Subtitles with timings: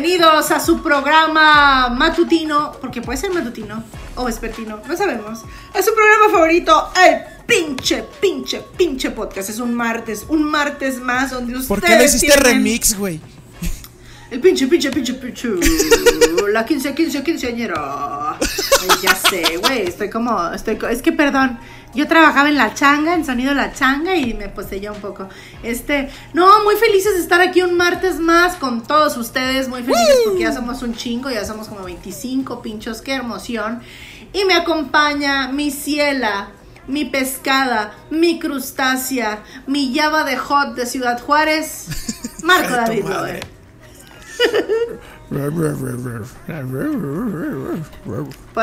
[0.00, 3.84] Bienvenidos a su programa matutino, porque puede ser matutino
[4.16, 5.40] o vespertino, no sabemos.
[5.74, 9.50] Es su programa favorito, el pinche, pinche, pinche podcast.
[9.50, 13.20] Es un martes, un martes más donde ustedes ¿Por qué no hiciste tienen remix, güey?
[14.30, 15.48] El pinche, pinche, pinche, pinche.
[16.50, 18.38] La 15, 15, quinceañera.
[18.40, 19.82] Ay, ya sé, güey.
[19.88, 20.50] Estoy como.
[20.50, 21.58] Estoy, es que, perdón.
[21.94, 25.28] Yo trabajaba en la changa, en sonido la changa, y me poseyó un poco.
[25.62, 26.08] Este.
[26.32, 29.68] No, muy felices de estar aquí un martes más con todos ustedes.
[29.68, 33.02] Muy felices porque ya somos un chingo, ya somos como 25 pinchos.
[33.02, 33.80] Qué emoción.
[34.32, 36.50] Y me acompaña mi ciela.
[36.86, 41.86] Mi pescada, mi crustácea, mi llava de hot de Ciudad Juárez,
[42.42, 43.04] Marco David.
[45.30, 45.40] Por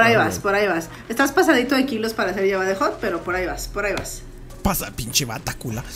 [0.04, 0.90] ahí vas, por ahí vas.
[1.08, 3.94] Estás pasadito de kilos para hacer lleva de hot, pero por ahí vas, por ahí
[3.94, 4.22] vas.
[4.64, 5.84] Pasa, pinche batacula.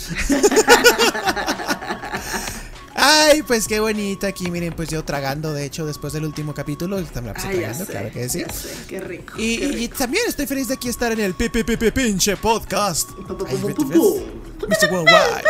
[2.94, 7.02] Ay, pues qué bonita aquí, miren, pues yo tragando, de hecho, después del último capítulo,
[7.04, 8.44] también Ay, tragando, sé, claro que sí.
[8.52, 9.34] sé, qué rico.
[9.38, 9.96] Y, qué y rico.
[9.98, 13.10] también estoy feliz de aquí estar en el PPP pinche podcast.
[13.10, 13.98] Pu, pu, Ay, pu, ¿me pu, ves?
[13.98, 14.20] pu.
[14.68, 14.92] Mr.
[14.92, 15.42] Worldwide.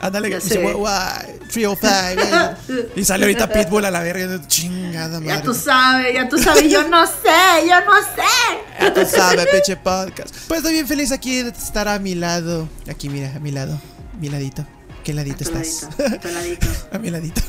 [0.00, 0.58] Ándale, Mr.
[0.64, 1.35] Worldwide.
[1.46, 2.22] 305.
[2.68, 2.88] eh.
[2.96, 4.40] Y sale ahorita Pitbull a la verga.
[4.46, 5.42] Chingada Ya madre.
[5.42, 8.80] tú sabes, ya tú sabes, yo no sé, yo no sé.
[8.80, 10.34] Ya tú sabes, pinche podcast.
[10.48, 12.68] Pues estoy bien feliz aquí de estar a mi lado.
[12.88, 13.78] Aquí, mira, a mi lado.
[14.20, 14.66] Mi ladito.
[15.04, 15.88] ¿Qué ladito estás?
[15.96, 16.66] Toladito, toladito.
[16.92, 17.40] a mi ladito.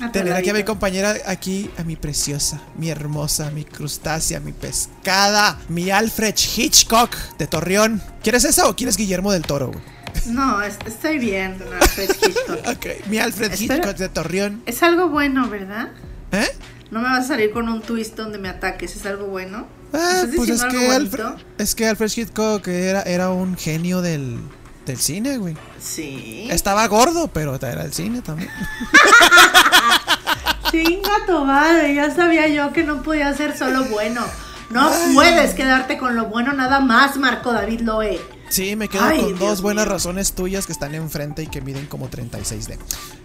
[0.00, 0.66] A tu Tener aquí a mi ladito.
[0.72, 7.46] compañera, aquí, a mi preciosa, mi hermosa, mi crustácea, mi pescada, mi Alfred Hitchcock de
[7.46, 8.02] Torreón.
[8.22, 9.68] ¿Quieres esa o quieres Guillermo del Toro?
[9.68, 9.80] güey?
[10.26, 12.66] No, es- estoy bien, don Alfred Hitchcock.
[12.76, 13.52] Ok, mi Alfred.
[13.58, 14.62] Hitchcock de Torreón.
[14.66, 15.88] Es algo bueno, ¿verdad?
[16.32, 16.48] ¿Eh?
[16.90, 19.66] No me vas a salir con un twist donde me ataques, es algo bueno.
[19.92, 21.24] Ah, ¿Estás pues es que, Alfred,
[21.58, 24.38] es que Alfred Hitchcock era, era un genio del,
[24.86, 25.56] del cine, güey.
[25.80, 26.48] Sí.
[26.50, 28.50] Estaba gordo, pero era el cine también.
[30.70, 34.24] Chinga tu madre, ya sabía yo que no podía ser solo bueno.
[34.70, 38.20] No puedes quedarte con lo bueno nada más, Marco David Loe.
[38.50, 39.94] Sí, me quedo Ay, con Dios dos buenas mío.
[39.94, 42.76] razones tuyas que están enfrente y que miden como 36D.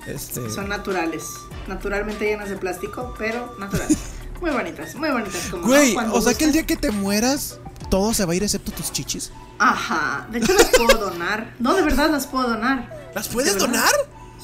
[0.07, 1.23] Este, Son naturales,
[1.67, 3.97] naturalmente llenas de plástico, pero naturales.
[4.41, 7.57] Muy bonitas, muy bonitas como güey, o sea que el día que te mueras,
[7.89, 9.31] todo se va a ir excepto tus chichis.
[9.59, 11.53] Ajá, de hecho las puedo donar.
[11.57, 13.11] No, de verdad las puedo donar.
[13.15, 13.93] ¿Las puedes donar?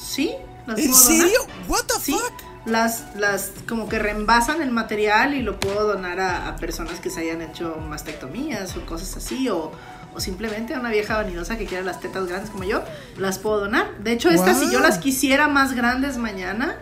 [0.02, 0.34] Sí,
[0.66, 1.18] las ¿En puedo donar.
[1.20, 1.38] serio?
[1.68, 2.32] ¿What the Sí, fuck?
[2.64, 7.10] las, las como que reembasan el material y lo puedo donar a, a personas que
[7.10, 9.72] se hayan hecho mastectomías o cosas así, o,
[10.14, 12.82] o simplemente a una vieja vanidosa que quiera las tetas grandes como yo,
[13.18, 13.98] las puedo donar.
[13.98, 16.76] De hecho, estas, si yo las quisiera más grandes mañana,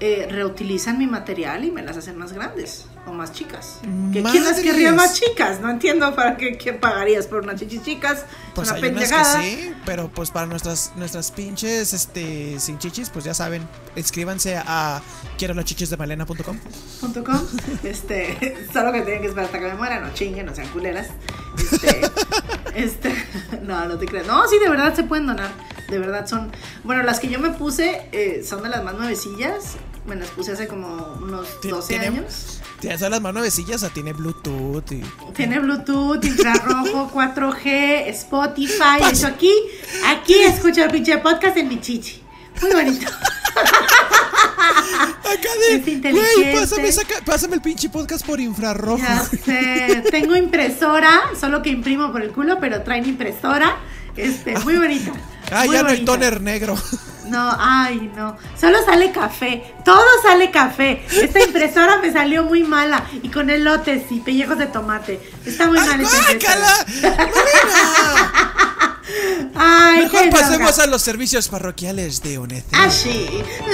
[0.00, 3.80] eh, reutilizan mi material y me las hacen más grandes o más chicas.
[4.12, 5.60] ¿Que ¿Quién las querría más chicas?
[5.60, 8.24] No entiendo para qué, qué pagarías por unas chichis chicas.
[8.54, 9.40] Pues una hay unas pendejada.
[9.40, 13.66] que sí, pero pues para nuestras nuestras pinches este sin chichis, pues ya saben,
[13.96, 15.02] inscríbanse a
[15.36, 16.58] quiero las chichis de malena.com.
[17.24, 17.48] com.
[17.82, 21.08] Este, solo que tienen que esperar hasta que me muera, no chinguen, no sean culeras.
[21.56, 22.00] Este,
[22.78, 23.12] este,
[23.62, 24.26] no, no te creas.
[24.26, 25.50] No, sí, de verdad se pueden donar.
[25.88, 26.50] De verdad son.
[26.84, 29.76] Bueno, las que yo me puse eh, son de las más nuevecillas.
[30.06, 32.60] Me las puse hace como unos Ti- 12 tiene- años.
[32.98, 35.02] Son las más nuevecillas, o tiene Bluetooth y
[35.34, 39.02] Tiene Bluetooth, infrarrojo, 4G, Spotify.
[39.02, 39.52] De hecho, aquí,
[40.06, 42.22] aquí escucho el pinche podcast en mi chichi.
[42.62, 43.06] Muy bonito.
[44.58, 46.34] Acá de, Es inteligente.
[46.42, 48.98] güey, pásame, esa ca- pásame el pinche podcast por infrarrojo.
[48.98, 53.76] Ya sé, tengo impresora, solo que imprimo por el culo, pero traen impresora.
[54.16, 55.12] Este, muy bonita.
[55.52, 56.76] Ah, muy ya no hay toner negro.
[57.28, 58.36] No, ay, no.
[58.58, 59.74] Solo sale café.
[59.84, 61.04] Todo sale café.
[61.12, 63.04] Esta impresora me salió muy mala.
[63.22, 65.20] Y con elotes y pellejos de tomate.
[65.44, 66.74] Está muy ¡Ay, mal esta impresora.
[69.54, 70.84] Ay, Mejor pasemos droga.
[70.84, 72.62] a los servicios parroquiales de UNED.
[72.72, 73.26] Ah, sí,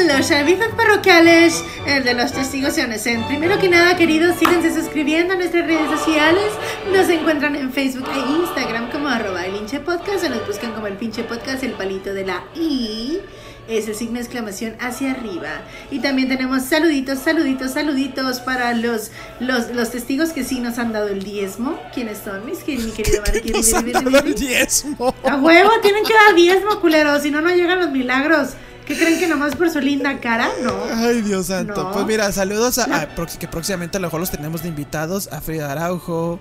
[0.07, 3.27] los servicios parroquiales eh, de los testigos de Onesen.
[3.27, 6.53] Primero que nada, queridos, síganse suscribiendo a nuestras redes sociales.
[6.93, 10.87] Nos encuentran en Facebook e Instagram como arroba el hinche podcast o nos buscan como
[10.87, 13.21] el pinche podcast, el palito de la I.
[13.69, 15.49] Es el signo de exclamación hacia arriba.
[15.91, 20.93] Y también tenemos saluditos, saluditos, saluditos para los, los, los testigos que sí nos han
[20.93, 21.79] dado el diezmo.
[21.95, 22.45] ¿Quiénes son?
[22.45, 23.53] Mis, queridos- mi querido Marquín.
[23.53, 25.15] Nos han dado el diezmo.
[25.25, 28.51] A huevo, tienen que dar diezmo, culeros, si no, no llegan los milagros.
[28.87, 30.47] ¿Qué creen que nomás por su linda cara?
[30.63, 30.75] No.
[30.95, 31.85] Ay, Dios santo.
[31.85, 31.93] No.
[31.93, 33.09] Pues mira, saludos a, a-
[33.39, 36.39] que próximamente a lo mejor los tenemos de invitados a Frida Araujo,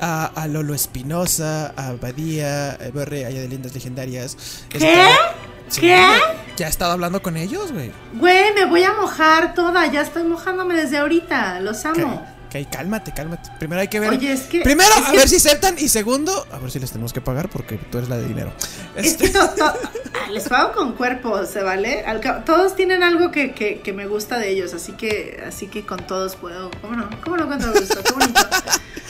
[0.00, 4.36] a, a Lolo Espinosa, a Badía, a Berre, allá de Lindas Legendarias.
[4.68, 4.78] ¿Qué?
[5.68, 6.06] Sí, ¿Qué?
[6.56, 7.90] Ya he estado hablando con ellos, güey.
[8.14, 12.26] Güey, me voy a mojar toda, ya estoy mojándome desde ahorita, los amo.
[12.54, 13.50] Ok, cálmate, cálmate.
[13.58, 14.10] Primero hay que ver.
[14.10, 15.76] Oye, es que- Primero, es a que- ver si aceptan.
[15.78, 18.52] Y segundo, a ver si les tenemos que pagar porque tú eres la de dinero.
[18.94, 19.74] Es Este, que to- to- ah,
[20.30, 22.04] les pago con cuerpo, ¿se vale?
[22.04, 25.66] Al cabo- todos tienen algo que, que, que me gusta de ellos, así que así
[25.66, 26.70] que con todos puedo.
[26.82, 27.08] ¿Cómo no?
[27.24, 28.02] ¿Cómo todo gusto?
[28.04, 28.40] Qué bonito.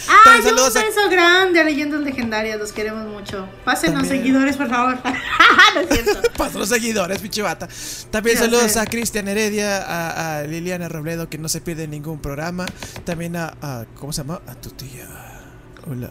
[0.08, 2.58] ¡Ay, También un saludos a- beso grande a Leyendas Legendarias!
[2.58, 3.48] Los queremos mucho.
[3.64, 4.22] Pásenos También.
[4.22, 4.98] seguidores, por favor.
[5.90, 7.68] es los seguidores, pinche bata.
[8.10, 8.80] También Ya saludos sé.
[8.80, 12.66] a Cristian Heredia, a, a Liliana Robledo, que no se pierde ningún programa.
[13.04, 14.40] También a, a- ¿cómo se llama?
[14.46, 15.06] A tu tía.
[15.88, 16.10] Hola.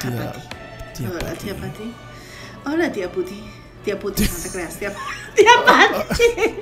[0.00, 0.32] Tía.
[0.96, 1.38] Tía Hola, Pati.
[1.44, 1.94] tía Pati.
[2.66, 3.42] Hola, tía Puti.
[3.84, 4.92] Tía Puti, no te creas, tía,
[5.34, 6.54] tía Pati.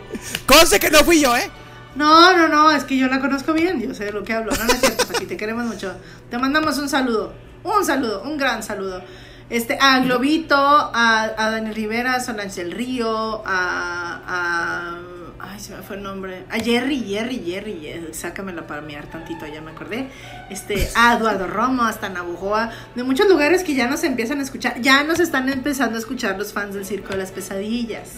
[0.46, 1.50] Conste que no fui yo, ¿eh?
[1.94, 4.52] No, no, no, es que yo la conozco bien, yo sé de lo que hablo.
[4.52, 5.94] No, no es cierto, Pati, te queremos mucho.
[6.30, 7.32] Te mandamos un saludo,
[7.64, 9.02] un saludo, un gran saludo.
[9.48, 14.98] Este, a Globito, a, a Daniel Rivera, a Solange del Río, a, a.
[15.48, 16.44] Ay, se me fue el nombre.
[16.50, 20.08] A Jerry, Jerry, Jerry, Jerry, sácamela para mirar tantito, ya me acordé.
[20.50, 24.80] Este, a Eduardo Romo, hasta Nabujoa, de muchos lugares que ya nos empiezan a escuchar,
[24.80, 28.10] ya nos están empezando a escuchar los fans del Circo de las Pesadillas.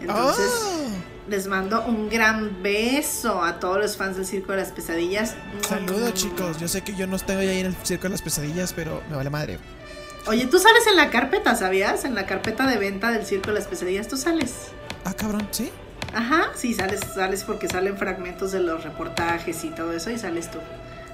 [0.00, 0.50] Entonces.
[0.64, 1.12] Oh.
[1.28, 5.36] Les mando un gran beso a todos los fans del Circo de las Pesadillas.
[5.68, 6.58] Saludos, chicos.
[6.58, 9.16] Yo sé que yo no estoy ahí en el circo de las pesadillas, pero me
[9.16, 9.58] vale madre.
[10.26, 12.04] Oye, tú sales en la carpeta, ¿sabías?
[12.04, 14.68] En la carpeta de venta del Circo de las Pesadillas, tú sales.
[15.04, 15.70] Ah, cabrón, ¿sí?
[16.14, 20.50] Ajá, sí, sales, sales porque salen fragmentos de los reportajes y todo eso y sales
[20.50, 20.58] tú.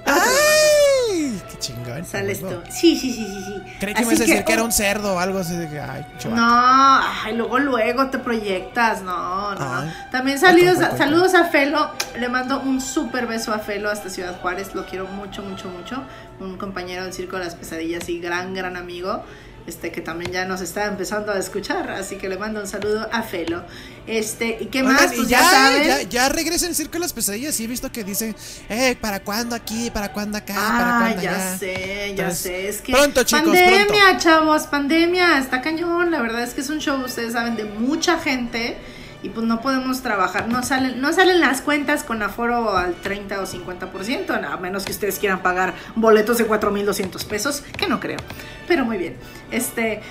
[0.05, 1.41] ¡Ay!
[1.49, 2.05] ¡Qué chingón!
[2.05, 2.61] Sales tú.
[2.69, 3.75] Sí, sí, sí, sí, sí.
[3.79, 5.79] Creí que me ibas a decir que era un cerdo o algo así de que,
[5.79, 6.37] ay, chaval.
[6.37, 9.93] No, ay, luego, luego te proyectas, no, no, Ay.
[10.11, 14.09] También saludos, ay, ay, saludos a Felo, le mando un súper beso a Felo hasta
[14.09, 16.03] Ciudad Juárez, lo quiero mucho, mucho, mucho.
[16.39, 19.23] Un compañero del Circo de las Pesadillas y gran, gran amigo,
[19.69, 23.07] este que también ya nos está empezando a escuchar, así que le mando un saludo
[23.11, 23.63] a Felo.
[24.07, 25.13] Este, ¿y qué Oigan, más?
[25.13, 25.87] y Pues ya, ya, saben.
[25.87, 27.59] ya, ya regresa el circo de las pesadillas.
[27.59, 28.35] Y he visto que dicen,
[28.67, 29.89] eh, ¿para cuándo aquí?
[29.91, 30.55] ¿Para cuándo acá?
[30.55, 31.57] ¿Para Ah, cuándo ya allá?
[31.57, 32.67] sé, ya Entonces, sé.
[32.69, 34.23] Es que pronto, chicos, pandemia, pronto.
[34.23, 36.11] chavos, pandemia, está cañón.
[36.11, 38.77] La verdad es que es un show, ustedes saben, de mucha gente
[39.21, 40.47] y pues no podemos trabajar.
[40.47, 44.91] No salen, no salen las cuentas con aforo al 30 o 50%, a menos que
[44.91, 48.19] ustedes quieran pagar boletos de 4.200 pesos, que no creo.
[48.67, 49.15] Pero muy bien.
[49.51, 50.01] Este,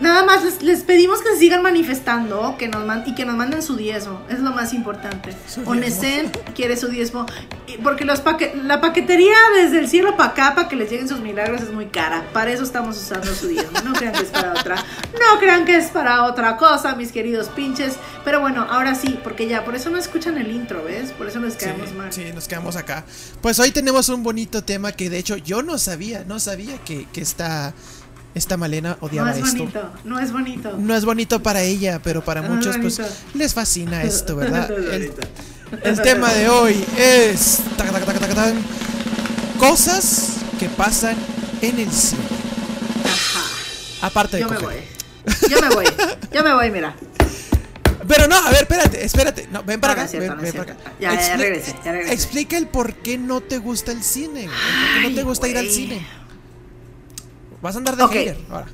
[0.00, 3.36] Nada más les, les pedimos que se sigan manifestando que nos man- y que nos
[3.36, 4.22] manden su diezmo.
[4.30, 5.36] Es lo más importante.
[5.66, 7.26] Onesen quiere su diezmo.
[7.82, 11.20] Porque los paque- la paquetería desde el cielo para acá, para que les lleguen sus
[11.20, 12.24] milagros, es muy cara.
[12.32, 13.78] Para eso estamos usando su diezmo.
[13.84, 14.76] No crean que es para otra.
[14.76, 17.94] No crean que es para otra cosa, mis queridos pinches.
[18.24, 21.10] Pero bueno, ahora sí, porque ya, por eso no escuchan el intro, ¿ves?
[21.12, 22.12] Por eso Sí, quedamos mal.
[22.12, 23.04] sí, nos quedamos acá.
[23.40, 27.06] Pues hoy tenemos un bonito tema que de hecho yo no sabía, no sabía que,
[27.12, 27.72] que esta,
[28.34, 29.58] esta Malena No odiaba es esto.
[29.58, 30.76] bonito, no es bonito.
[30.78, 33.00] No es bonito para ella, pero para No muchos pues
[33.34, 34.68] les fascina esto, ¿verdad?
[34.70, 38.54] No El, tema de hoy es taca, taca, taca, taca, tan,
[39.58, 41.16] cosas que pasan
[41.62, 42.22] en el cine.
[43.04, 44.06] Ajá.
[44.06, 44.74] Aparte de Yo me voy.
[45.48, 45.84] Yo me voy.
[46.32, 46.94] Yo me voy, mira.
[48.08, 49.48] Pero no, a ver, espérate, espérate.
[49.52, 50.10] No, ven para No, no acá.
[50.10, 50.82] cierto, ven, no para acá.
[50.98, 52.14] Ya, ya, regresé, ya regresé.
[52.14, 54.46] Explica el por qué no te gusta el cine.
[54.46, 56.04] ¿Por qué no te Ay, gusta ir al cine?
[57.62, 58.12] Vas a andar de Ok.
[58.12, 58.66] hater ahora.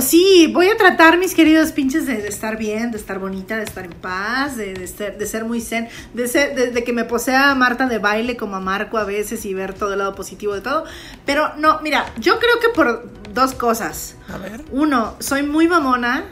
[0.00, 3.62] Sí, voy a tratar, mis queridos pinches, de, de estar bien, de estar bonita, de
[3.62, 7.04] estar en paz, de, de ser, de ser muy zen, de, ser, de, que me
[7.04, 10.54] posea Marta de baile como a Marco a veces y ver todo el lado positivo
[10.54, 10.84] de todo.
[11.24, 14.16] Pero no, mira, yo creo que por dos cosas.
[14.28, 14.64] A ver.
[14.72, 16.24] Uno, soy muy mamona.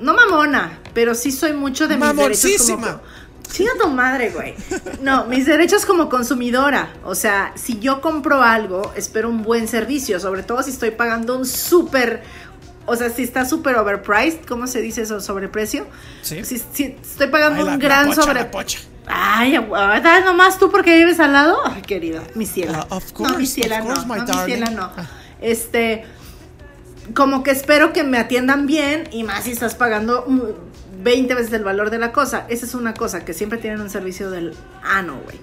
[0.00, 3.00] No mamona, pero sí soy mucho de mis derechos como...
[3.52, 4.54] Chinga tu madre, güey.
[5.02, 6.92] No, mis derechos como consumidora.
[7.04, 10.18] O sea, si yo compro algo, espero un buen servicio.
[10.18, 12.22] Sobre todo si estoy pagando un súper...
[12.86, 15.20] O sea, si está súper overpriced, ¿cómo se dice eso?
[15.20, 15.86] ¿Sobreprecio?
[16.22, 16.44] Sí.
[16.44, 18.34] Si, si estoy pagando Ay, la- un la gran pocha, sobre...
[18.40, 18.78] la pocha.
[19.06, 21.58] Ay, aguanta, nomás tú porque vives al lado.
[21.64, 22.86] Ay, querido, mi ciela.
[22.90, 23.94] Ah, of no, mi course, ciela of no.
[23.94, 24.82] course, no, mi ciela no.
[24.96, 25.06] Ah.
[25.40, 26.04] Este.
[27.14, 30.40] como que espero que me atiendan bien y más si estás pagando mm,
[31.02, 32.46] 20 veces el valor de la cosa.
[32.48, 35.38] Esa es una cosa, que siempre tienen un servicio del ano, güey.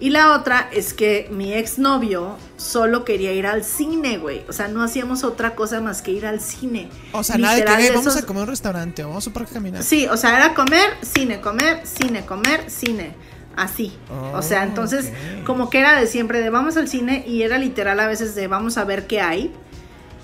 [0.00, 4.42] Y la otra es que mi exnovio solo quería ir al cine, güey.
[4.48, 6.88] O sea, no hacíamos otra cosa más que ir al cine.
[7.12, 9.26] O sea, nada de que Literal, "Hey, vamos a comer a un restaurante, o vamos
[9.26, 9.82] a un parque a caminar.
[9.84, 13.14] Sí, o sea, era comer, cine, comer, cine, comer, cine.
[13.54, 13.92] Así.
[14.32, 15.12] o sea, Oh, entonces,
[15.44, 18.48] como que era de siempre de vamos al cine y era literal a veces de
[18.48, 19.52] vamos a ver qué hay.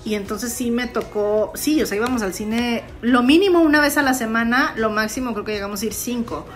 [0.09, 3.95] Y entonces sí me tocó, sí, o sea, íbamos al cine lo mínimo una vez
[3.95, 6.47] a la semana, lo máximo creo que llegamos a ir cinco.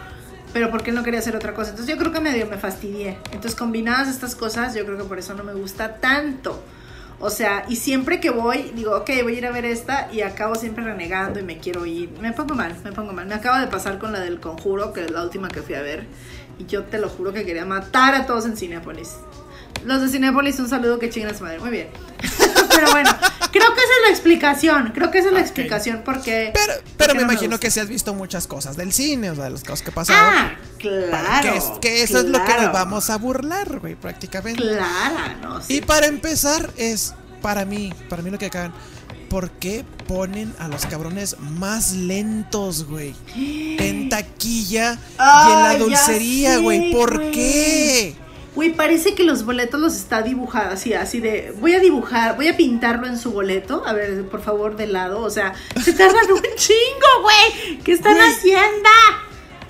[0.53, 1.69] Pero porque no quería hacer otra cosa.
[1.69, 3.19] Entonces yo creo que medio me fastidié.
[3.25, 6.63] Entonces combinadas estas cosas, yo creo que por eso no me gusta tanto.
[7.19, 10.21] O sea, y siempre que voy, digo, ok, voy a ir a ver esta y
[10.21, 12.09] acabo siempre renegando y me quiero ir.
[12.21, 13.27] Me pongo mal, me pongo mal.
[13.27, 15.83] Me acaba de pasar con la del conjuro, que es la última que fui a
[15.83, 16.07] ver.
[16.57, 19.17] Y yo te lo juro que quería matar a todos en Cinépolis.
[19.85, 21.59] Los de Cinépolis, un saludo que su madre.
[21.59, 21.89] Muy bien.
[22.75, 23.09] Pero bueno,
[23.51, 24.91] creo que esa es la explicación.
[24.93, 26.51] Creo que esa es la explicación porque.
[26.53, 29.45] Pero, pero me no imagino que si has visto muchas cosas del cine, o sea,
[29.45, 30.19] de las cosas que pasado.
[30.21, 31.41] Ah, claro.
[31.51, 34.61] que, es- que eso es lo que nos vamos a burlar, güey, prácticamente.
[34.61, 35.75] Claro, no sí.
[35.77, 38.73] Y para empezar, es para mí, para mí lo que acaban.
[39.29, 43.15] ¿Por qué ponen a los cabrones más lentos, güey?
[43.79, 46.91] En taquilla y en la dulcería, sé, güey.
[46.93, 47.31] ¿Por güey.
[47.31, 48.15] qué?
[48.55, 52.47] Güey, parece que los boletos los está dibujado así, así de, voy a dibujar, voy
[52.47, 56.31] a pintarlo en su boleto, a ver, por favor, de lado, o sea, se tardan
[56.31, 58.27] un chingo, güey, ¿qué están Güey.
[58.29, 58.89] haciendo?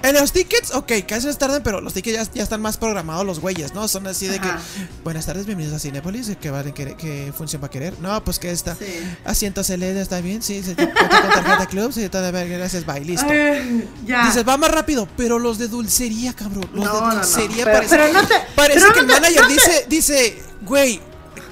[0.04, 3.26] En los tickets, ok, casi les tardan, pero los tickets ya, ya están más programados
[3.26, 3.88] los güeyes, ¿no?
[3.88, 4.58] Son así de Ajá.
[4.58, 7.98] que, buenas tardes, bienvenidos a Cinepolis, ¿qué, van a querer- qué función va a querer?
[8.02, 8.76] No, pues que esta.
[8.76, 8.86] Sí.
[9.24, 10.44] Asientos LED, ¿está bien?
[10.44, 13.28] Sí, se cuenta con tarjeta club, sí, todo bien, gracias, bye, listo.
[13.30, 14.26] Ay, ya.
[14.26, 16.70] Dices, va más rápido, pero los de dulcería, cabrón.
[16.74, 19.14] Los No, de no, no, dulcería pero- parece, pero no te- parece pero que no
[19.16, 21.00] el manager no dice, dice, güey,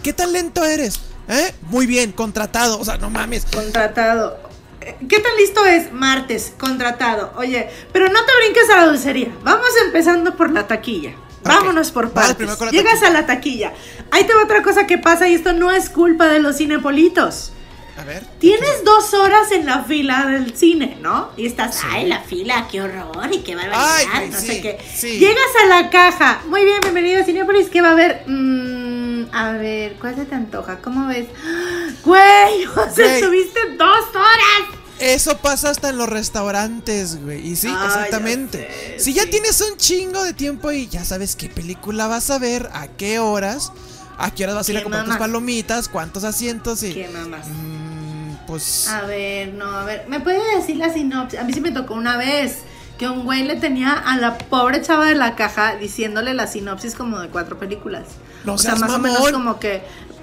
[0.03, 0.99] ¿qué tan lento eres?
[1.29, 1.53] ¿Eh?
[1.69, 2.77] Muy bien, contratado.
[2.77, 3.45] O sea, no mames.
[3.45, 4.37] Contratado.
[4.81, 5.91] ¿Qué tan listo es?
[5.93, 7.33] Martes, contratado.
[7.37, 9.29] Oye, pero no te brinques a la dulcería.
[9.43, 11.13] Vamos empezando por la taquilla.
[11.43, 12.49] Vámonos por partes.
[12.71, 13.07] Llegas taquilla.
[13.07, 13.73] a la taquilla.
[14.11, 17.53] Ahí te va otra cosa que pasa y esto no es culpa de los cinepolitos.
[17.97, 18.23] A ver.
[18.39, 21.29] Tienes dos horas en la fila del cine, ¿no?
[21.37, 24.79] Y estás, ay, la fila, qué horror y qué barbaridad, Ay, no sí, sé qué.
[24.95, 25.19] sí.
[25.19, 26.41] Llegas a la caja.
[26.47, 27.69] Muy bien, bienvenido a Cinepolis.
[27.69, 28.23] ¿Qué va a haber?
[28.27, 28.90] Mm,
[29.31, 30.79] a ver, ¿cuál se te antoja?
[30.81, 31.27] ¿Cómo ves?
[32.03, 34.79] Güey, o sea, estuviste dos horas.
[34.99, 37.47] Eso pasa hasta en los restaurantes, güey.
[37.47, 38.67] Y sí, Ah, exactamente.
[38.69, 42.29] ya sé, si ya tienes un chingo de tiempo y ya sabes qué película vas
[42.29, 43.71] a ver, a qué horas,
[44.17, 46.93] a qué horas vas a ir a ¿Qué comprar tus palomitas, cuántos asientos y.
[46.93, 47.47] ¿Qué mamás?
[47.47, 48.87] Mm, pues.
[48.89, 51.39] A ver, no, a ver, ¿me puede decir la sinopsis?
[51.39, 52.57] A mí sí me tocó una vez
[53.01, 56.93] que un güey le tenía a la pobre chava de la caja diciéndole la sinopsis
[56.93, 58.03] como de cuatro películas.
[58.45, 59.81] No o sea, más o menos como que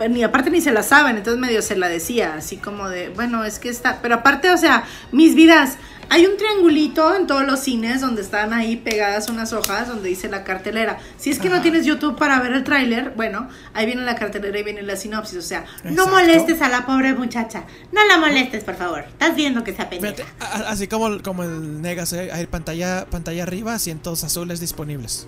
[0.09, 3.43] ni aparte ni se la saben, entonces medio se la decía, así como de, bueno,
[3.43, 5.77] es que está, pero aparte, o sea, mis vidas,
[6.11, 10.29] hay un triangulito en todos los cines donde están ahí pegadas unas hojas donde dice
[10.29, 10.99] la cartelera.
[11.19, 14.59] Si es que no tienes YouTube para ver el tráiler, bueno, ahí viene la cartelera
[14.59, 18.65] y viene la sinopsis, o sea, no molestes a la pobre muchacha, no la molestes,
[18.65, 19.01] por favor.
[19.09, 20.25] Estás viendo que está pendeja.
[20.67, 25.27] Así como, como el Negas, eh, hay pantalla, pantalla arriba, asientos azules disponibles.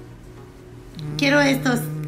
[1.19, 1.81] Quiero estos.
[1.81, 2.01] Mm,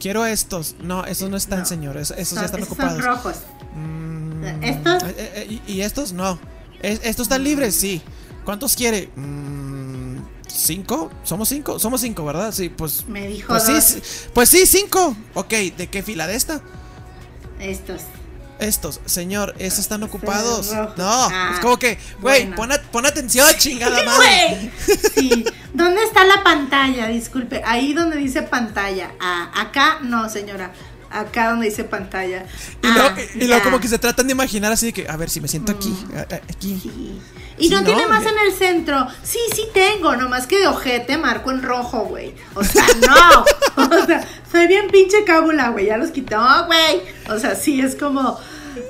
[0.00, 0.76] Quiero estos.
[0.80, 1.64] No, esos no están, No.
[1.66, 1.96] señor.
[1.96, 2.94] es- Esos ya están esos ocupados.
[2.94, 3.36] Son rojos.
[3.74, 5.02] Mm, ¿Estos?
[5.02, 6.38] eh, eh, y, y estos no.
[6.82, 7.74] Es- ¿Estos están libres?
[7.74, 8.02] Sí.
[8.44, 9.10] ¿Cuántos quiere?
[9.16, 11.10] Mm, ¿Cinco?
[11.24, 11.78] ¿Somos cinco?
[11.78, 12.52] Somos cinco, ¿verdad?
[12.52, 13.04] Sí, pues.
[13.06, 13.84] Me dijo Pues sí, dos.
[13.84, 14.00] sí,
[14.32, 15.16] pues sí, cinco.
[15.34, 16.26] Ok, ¿de qué fila?
[16.26, 16.60] ¿De esta?
[17.60, 18.02] Estos.
[18.60, 20.74] Estos, señor, esos están ocupados.
[20.74, 20.98] rojos.
[20.98, 22.56] No, Ah, es como que, güey, bueno.
[22.56, 24.72] pon, pon atención, chingada madre.
[25.14, 25.44] Sí.
[25.74, 27.06] ¿Dónde está la pantalla?
[27.06, 27.62] Disculpe.
[27.64, 29.12] Ahí donde dice pantalla.
[29.20, 30.72] Ah, acá no, señora.
[31.10, 32.44] Acá donde dice pantalla.
[32.82, 33.62] Y Ah, luego, y luego ya.
[33.64, 35.94] como que se tratan de imaginar así de que, a ver si me siento aquí,
[36.14, 36.78] a- aquí.
[36.82, 37.20] Sí.
[37.60, 38.34] Y Sí, no, no, tiene más güey.
[38.34, 39.06] en el centro.
[39.22, 42.34] Sí, sí tengo, nomás que de ojete marco en rojo, güey.
[42.54, 43.44] O sea, no.
[44.02, 45.86] o sea, soy bien pinche cábula, güey.
[45.86, 47.02] Ya los quitó, güey.
[47.30, 48.38] O sea, sí, es como.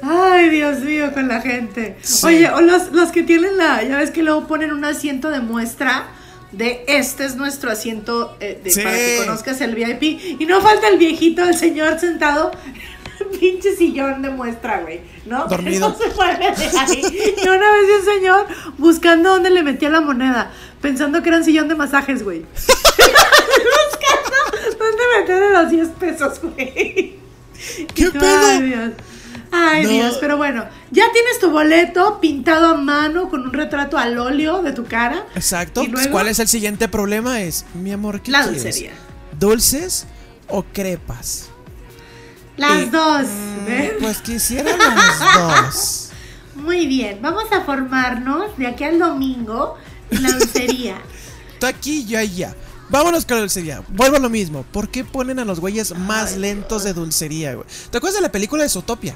[0.02, 1.96] Ay, Dios mío, con la gente.
[2.02, 2.26] Sí.
[2.26, 3.82] Oye, o los, los que tienen la.
[3.84, 6.08] Ya ves que luego ponen un asiento de muestra.
[6.52, 8.80] De este es nuestro asiento eh, de- Sí.
[8.82, 10.02] para que conozcas el VIP.
[10.40, 12.50] Y no falta el viejito, el señor sentado
[13.40, 15.00] pinche sillón de muestra, güey.
[15.26, 15.44] ¿No?
[15.48, 15.90] Dormido.
[15.90, 17.34] No se mueve de ahí.
[17.36, 18.46] Y una vez un señor
[18.78, 20.50] buscando dónde le metía la moneda,
[20.80, 22.44] pensando que era un sillón de masajes, güey.
[22.56, 24.36] buscando
[24.78, 27.18] dónde meterle los 10 pesos, güey.
[27.94, 28.60] ¿Qué pedo?
[28.60, 28.90] Dios.
[29.50, 29.88] Ay, No.
[29.90, 34.62] Dios, pero bueno, ya tienes tu boleto pintado a mano con un retrato al óleo
[34.62, 35.24] de tu cara.
[35.34, 35.80] Exacto.
[35.80, 37.40] Pues, luego- ¿Cuál es el siguiente problema?
[37.40, 38.62] Es, mi amor, ¿qué La quieres?
[38.62, 38.92] dulcería.
[39.38, 40.06] ¿Dulces
[40.48, 41.48] o crepas?
[42.56, 43.26] Las Y- dos.
[43.66, 43.92] ¿Ves?
[44.00, 46.04] pues quisiera los dos.
[46.56, 49.76] Muy bien, vamos a formarnos de aquí al domingo
[50.10, 50.96] en la dulcería.
[51.60, 52.54] Tú aquí, yo allá.
[52.90, 53.82] Vámonos con la dulcería.
[53.88, 54.64] Vuelvo a lo mismo.
[54.72, 57.66] ¿Por qué ponen a los güeyes más lentos de dulcería, güey?
[57.90, 59.14] ¿Te acuerdas de la película de Zootopia?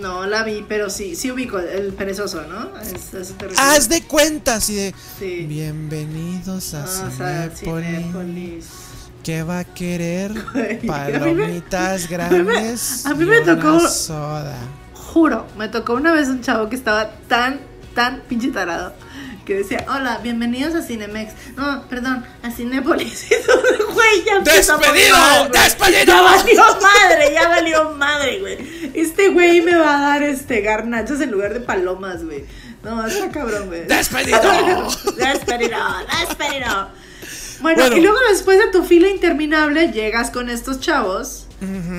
[0.00, 2.70] No la vi, pero sí, sí ubico el perezoso, ¿no?
[2.80, 3.74] Es- a.
[3.74, 4.94] Haz de cuenta, así de.
[5.18, 5.44] Sí.
[5.46, 7.96] Bienvenidos a Ah, o sea, Cinépolis.
[7.98, 8.66] Cinépolis.
[9.22, 10.32] ¿Qué va a querer?
[10.52, 13.04] Güey, a mí me- Palomitas grandes.
[13.06, 14.56] a mí me una tocó- soda.
[14.94, 17.60] Juro, me tocó una vez un chavo que estaba tan,
[17.94, 18.94] tan pinche tarado
[19.44, 21.32] que decía, hola, bienvenidos a Cinemex.
[21.56, 23.26] No, perdón, a Cinépolis.
[23.92, 25.16] Güey, ya ¡Despedido!
[25.16, 25.62] mal, güey.
[25.62, 26.04] ¡Despedido!
[26.06, 28.90] Ya valió madre, ya valió madre, güey.
[28.94, 32.44] Este güey me va a dar este garnachos en lugar de palomas, güey.
[32.82, 33.86] No, está cabrón, güey.
[33.86, 34.40] ¡Despedido!
[35.16, 35.78] despedido,
[36.20, 36.88] despedido.
[37.60, 37.96] Bueno, Bueno.
[37.96, 41.46] y luego después de tu fila interminable llegas con estos chavos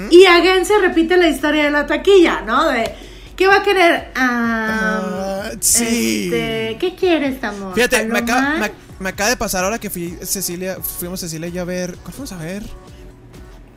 [0.10, 2.68] y again se repite la historia de la taquilla, ¿no?
[2.68, 2.94] De
[3.36, 4.12] ¿qué va a querer?
[4.16, 6.26] Ah, Ah, sí.
[6.26, 7.74] este, ¿Qué quieres, amor?
[7.76, 11.52] Fíjate, me acaba, me, me acaba de pasar ahora que fui Cecilia, fuimos Cecilia y
[11.52, 11.96] yo a ver.
[11.98, 12.64] ¿Cuál fuimos a ver?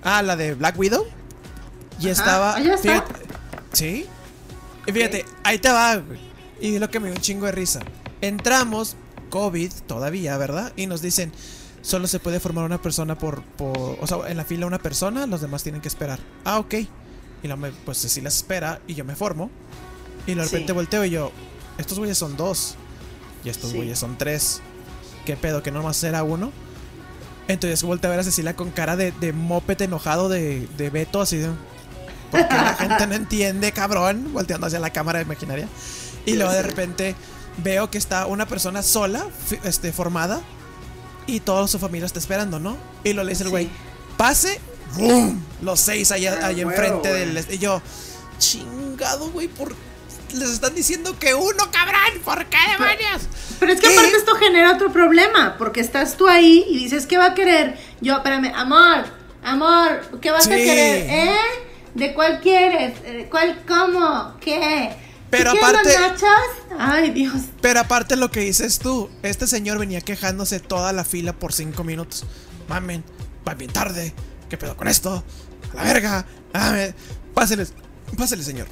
[0.03, 1.05] Ah, la de Black Widow.
[2.01, 2.55] Y estaba.
[2.57, 2.83] ¿Ah, ya está?
[3.03, 3.15] fíjate-
[3.73, 4.07] sí.
[4.87, 6.21] Y fíjate, ahí te va, güey.
[6.61, 7.81] Y es lo que me dio un chingo de risa.
[8.21, 8.97] Entramos,
[9.31, 10.73] COVID todavía, ¿verdad?
[10.77, 11.33] Y nos dicen,
[11.83, 13.99] solo se puede formar una persona por, por.
[14.01, 16.21] O sea, en la fila una persona, los demás tienen que esperar.
[16.45, 16.75] Ah, ok.
[17.43, 19.51] Y luego me, pues Cecilia se espera y yo me formo.
[20.27, 20.51] Y de Sí.
[20.51, 21.33] repente volteo y yo,
[21.79, 22.77] estos güeyes son dos.
[23.45, 23.77] Y estos Sí.
[23.77, 24.61] güeyes son tres.
[25.25, 25.63] ¿Qué pedo?
[25.63, 26.53] ¿Que no más era uno?
[27.49, 31.21] Entonces volteé a ver a Cecilia con cara de, de moped enojado de, de Beto,
[31.21, 31.51] así de.
[32.31, 34.33] Porque la gente no entiende, cabrón.
[34.33, 35.69] Volteando hacia la cámara imaginaria.
[36.25, 37.15] Y luego de repente
[37.63, 39.25] veo que está una persona sola,
[39.63, 40.41] este, formada.
[41.29, 42.77] Y toda su familia está esperando, ¿no?
[43.05, 43.51] Y lo le dice el Sí.
[43.53, 43.69] güey,
[44.17, 44.61] pase,
[45.63, 47.45] Los seis allá, Ah, allá huevo, enfrente del.
[47.51, 47.83] Y yo,
[48.39, 49.75] chingado, güey, por.
[50.35, 53.23] Les están diciendo que uno, cabrón, ¿por qué demonios?
[53.61, 53.95] Pero es que ¿Qué?
[53.97, 57.79] aparte esto genera otro problema, porque estás tú ahí y dices, ¿qué va a querer?
[58.01, 59.05] Yo, espérame, amor,
[59.45, 60.53] amor, ¿qué vas Sí.
[60.53, 61.11] a querer?
[61.11, 61.37] ¿Eh?
[61.95, 63.03] ¿De cuál quieres?
[63.03, 64.37] ¿De ¿Cuál, cómo?
[64.41, 64.95] ¿Qué?
[65.31, 66.79] Pero ¿Tú quieres aparte- los nachos?
[66.79, 67.33] Ay, Dios.
[67.63, 71.83] Pero aparte lo que dices tú, este señor venía quejándose toda la fila por cinco
[71.85, 72.25] minutos.
[72.69, 73.03] Mamen,
[73.49, 74.13] va bien tarde.
[74.49, 75.23] ¿Qué pedo con esto?
[75.73, 76.27] A la verga.
[76.53, 76.95] Ame.
[77.35, 77.73] Páseles,
[78.17, 78.67] pásele, señor.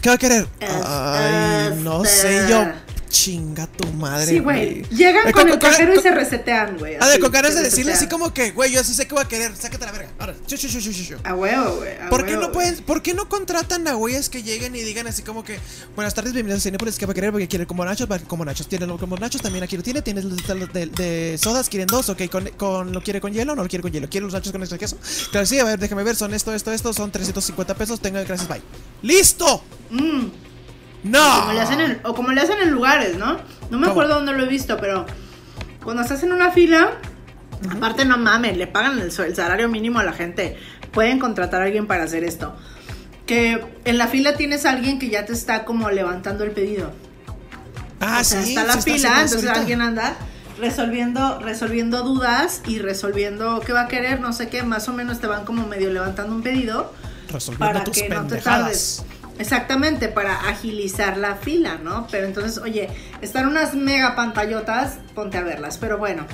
[0.00, 0.48] ¿Qué va a querer?
[0.60, 2.64] Es- Ay, no este- sé yo.
[3.08, 4.26] Chinga tu madre.
[4.26, 4.80] Sí, güey.
[4.80, 6.96] Eh, Llegan con, el cajero y se resetean, güey.
[7.00, 9.24] Ah, de así, se de decirle así como que, güey, yo sí sé qué voy
[9.24, 9.54] a querer.
[9.56, 10.10] Sácate la verga.
[10.18, 11.16] Ahora, chu, chu, chu, chu.
[11.24, 11.92] A huevo, güey.
[12.10, 15.22] ¿Por qué no pueden, por qué no contratan a güeyes que lleguen y digan así
[15.22, 15.58] como que
[15.94, 17.32] buenas tardes, bienvenidos a Cinepolis, ¿qué va a querer?
[17.32, 20.86] Porque quiere como nachos, como nachos, tiene como nachos, también aquí lo tiene, tienes de,
[20.86, 23.92] de- sodas, quieren dos, ok, con, con- lo quiere con hielo no lo quiere con
[23.92, 24.96] hielo, quiere los nachos con extra queso.
[25.30, 28.48] Claro, sí, a ver, déjame ver, son esto, esto, esto, son 350 pesos, tengo gracias,
[28.48, 28.62] bye.
[29.02, 29.62] ¡Listo!
[29.90, 30.26] Mm.
[31.02, 31.40] ¡No!
[31.40, 33.38] Como le hacen en- o como le hacen en lugares, ¿no?
[33.70, 33.90] No me ¿Cómo?
[33.90, 35.06] acuerdo dónde lo he visto, pero
[35.82, 36.90] cuando estás en una fila,
[37.70, 40.56] aparte no mames, le pagan el, salario mínimo a la gente.
[40.92, 42.56] Pueden contratar a alguien para hacer esto.
[43.26, 46.92] Que en la fila tienes a alguien que ya te está como levantando el pedido.
[48.00, 49.60] Ah, o sea, sí, está la está eso entonces ahorita.
[49.60, 50.16] alguien anda
[50.58, 55.20] resolviendo, resolviendo dudas y resolviendo qué va a querer, no sé qué, más o menos
[55.20, 56.92] te van como medio levantando un pedido
[57.30, 59.04] Resolviendo para tus que no te tardes.
[59.38, 62.06] Exactamente, para agilizar la fila, ¿no?
[62.10, 62.88] Pero entonces, oye,
[63.22, 65.78] están unas mega pantallotas, ponte a verlas.
[65.78, 66.26] Pero bueno,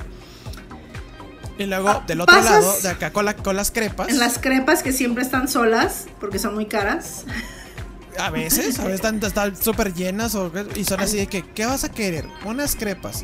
[1.57, 4.09] Y luego, Ah, del otro lado, de acá con, la- con las crepas.
[4.09, 7.23] en las crepas que siempre están solas, porque son muy caras.
[8.19, 11.83] A veces, a veces están súper llenas o, y son así de que, ¿qué vas
[11.85, 12.25] a querer?
[12.43, 13.23] Unas crepas.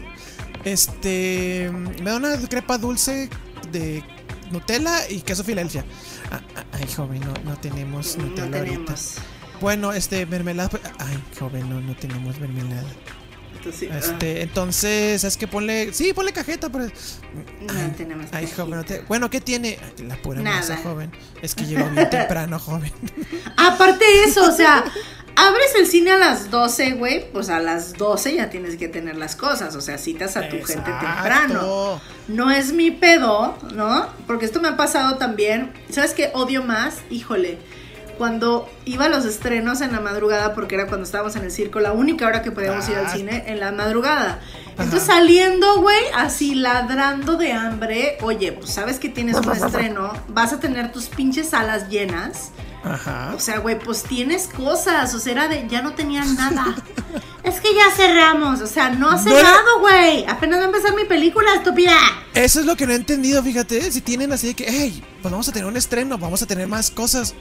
[0.63, 3.29] Este, me da una crepa dulce
[3.71, 4.03] de
[4.51, 5.83] Nutella y queso Filadelfia.
[6.31, 8.95] Ah, ah, ay, joven, no, no tenemos No Nutella ahorita.
[9.61, 10.69] Bueno, este, mermelada.
[10.69, 12.83] pues, Ay, joven, no, no tenemos mermelada.
[13.55, 15.93] Entonces, ah, Este, entonces, es que ponle.
[15.93, 16.85] Sí, ponle cajeta, pero.
[16.85, 16.91] No
[17.73, 18.63] Ay, tenemos Ay, cajita.
[18.63, 19.77] joven, no te- bueno, ¿qué tiene?
[19.99, 20.83] Ay, La pura masa, Nada.
[20.89, 21.11] joven.
[21.43, 22.91] Es que llegó bien temprano, joven.
[23.57, 24.83] Aparte de eso, o sea,
[25.35, 29.15] abres el cine a las 12, güey, pues a las 12 ya tienes que tener
[29.15, 32.01] las cosas, o sea, citas a tu gente temprano.
[32.29, 34.07] No es mi pedo, ¿no?
[34.25, 35.71] Porque esto me ha pasado también.
[35.91, 36.95] ¿Sabes qué odio más?
[37.11, 37.59] Híjole.
[38.25, 41.79] Cuando iba a los estrenos en la madrugada, porque era cuando estábamos en el circo,
[41.79, 43.13] la única hora que podíamos ir al Ah.
[43.15, 44.39] cine, en la madrugada.
[44.69, 45.13] Entonces Ajá.
[45.13, 50.59] saliendo, güey, así ladrando de hambre, oye, pues sabes que tienes un estreno, vas a
[50.59, 52.51] tener tus pinches alas llenas.
[52.83, 53.33] Ajá.
[53.35, 55.11] O sea, güey, pues tienes cosas.
[55.15, 55.67] O sea, era de.
[55.67, 56.75] Ya no tenían nada.
[57.43, 58.61] es que ya cerramos.
[58.61, 60.25] O sea, no ha No era- cerrado, güey.
[60.27, 61.95] Apenas va a empezar mi película, estúpida.
[62.35, 63.91] Eso es lo que no he entendido, fíjate.
[63.91, 66.67] Si tienen así de que, hey, pues vamos a tener un estreno, vamos a tener
[66.67, 67.33] más cosas.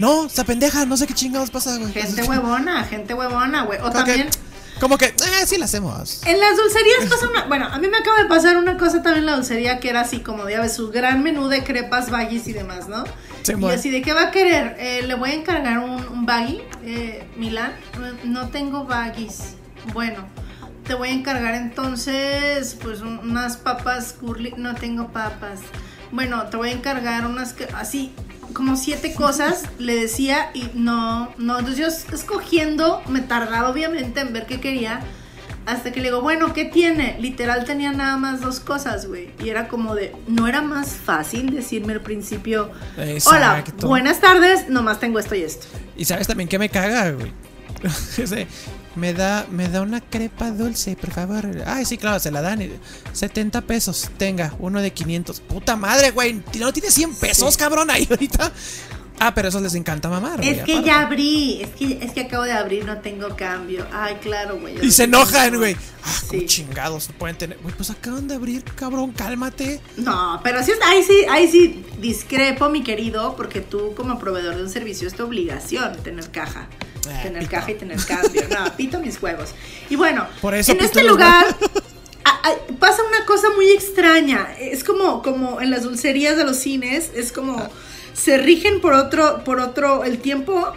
[0.00, 1.92] No, esa pendeja, no sé qué chingados pasa, güey.
[1.92, 3.78] Gente huevona, gente huevona, güey.
[3.78, 4.28] O Como también.
[4.30, 6.22] que, como que, eh, sí la hacemos.
[6.26, 7.44] En las dulcerías pasa una.
[7.44, 10.00] Bueno, a mí me acaba de pasar una cosa también en la dulcería que era
[10.00, 13.04] así como, ya ves, su gran menú de crepas, baggies y demás, ¿no?
[13.42, 13.78] Sí, y bueno.
[13.78, 14.76] así, ¿de qué va a querer?
[14.78, 17.72] Eh, le voy a encargar un, un baggy, eh, Milán.
[18.24, 19.54] No tengo baggies.
[19.92, 20.24] Bueno,
[20.86, 24.54] te voy a encargar entonces, pues, un- unas papas curly.
[24.56, 25.60] No tengo papas.
[26.10, 27.52] Bueno, te voy a encargar unas.
[27.52, 28.12] que- Así,
[28.52, 31.58] como siete cosas, le decía y no, no.
[31.58, 35.00] Entonces yo es- escogiendo, me tardaba obviamente en ver qué quería.
[35.66, 37.16] Hasta que le digo, bueno, ¿qué tiene?
[37.20, 39.30] Literal tenía nada más dos cosas, güey.
[39.44, 43.86] Y era como de, ¿no era más fácil decirme al principio, hola, Exacto.
[43.86, 45.66] buenas tardes, nomás tengo esto y esto?
[45.96, 47.32] Y sabes también que me caga, güey.
[48.96, 51.46] Me da, me da una crepa dulce, por favor.
[51.66, 52.60] Ay, sí, claro, se la dan.
[52.62, 52.70] y-
[53.12, 54.10] 70 pesos.
[54.18, 55.40] Tenga, uno de 500.
[55.40, 56.42] Puta madre, güey.
[56.58, 58.50] ¿No tiene 100 pesos, cabrón, ahí ahorita?
[59.22, 60.48] Ah, pero eso les encanta mamar, güey.
[60.48, 60.86] Es que aparte.
[60.88, 63.86] ya abrí, es que, es que acabo de abrir, no tengo cambio.
[63.92, 64.74] Ay, claro, güey.
[64.82, 65.76] Y no se enojan, güey.
[66.02, 66.46] Ah, como Sí.
[66.46, 67.58] chingados pueden tener.
[67.58, 69.80] Güey, pues acaban de abrir, cabrón, cálmate.
[69.98, 74.62] No, pero sí, ahí sí, ahí sí discrepo, mi querido, porque tú como proveedor de
[74.62, 76.66] un servicio es tu obligación tener caja.
[77.08, 77.50] Ah, tener pito.
[77.52, 78.42] caja y tener cambio.
[78.50, 79.50] No, pito mis juegos.
[79.88, 81.46] Y bueno, Por eso en este lugar
[82.24, 84.54] a- a- pasa una cosa muy extraña.
[84.58, 87.68] Es como, como en las dulcerías de los cines, es como
[88.12, 90.72] se rigen por otro, por otro, el tiempo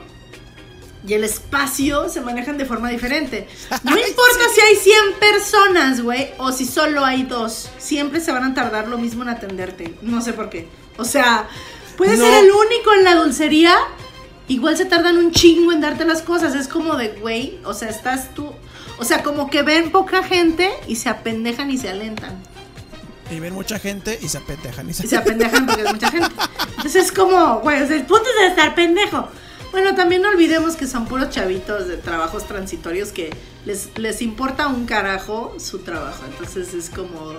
[1.06, 3.48] y el espacio se manejan de forma diferente.
[3.84, 7.70] No importa si hay 100 personas, güey, o si solo hay dos.
[7.78, 9.96] Siempre se van a tardar lo mismo en atenderte.
[10.02, 10.70] No sé por qué.
[10.98, 11.50] O sea,
[11.98, 12.26] puedes No.
[12.26, 13.76] ser el único en la dulcería.
[14.48, 16.56] Igual se tardan un chingo en darte las cosas.
[16.56, 18.52] Es como de, güey, o sea, estás tú.
[18.98, 22.42] O sea, como que ven poca gente y se apendejan y se alentan.
[23.32, 24.90] Y ven mucha gente y se apendejan.
[24.90, 25.06] Y se...
[25.06, 26.30] Y se apendejan porque es mucha gente.
[26.70, 29.28] Entonces es como, güey, o sea, el punto es de estar pendejo.
[29.72, 34.68] Bueno, también no olvidemos que son puros chavitos de trabajos transitorios que les, les importa
[34.68, 36.24] un carajo su trabajo.
[36.30, 37.34] Entonces es como.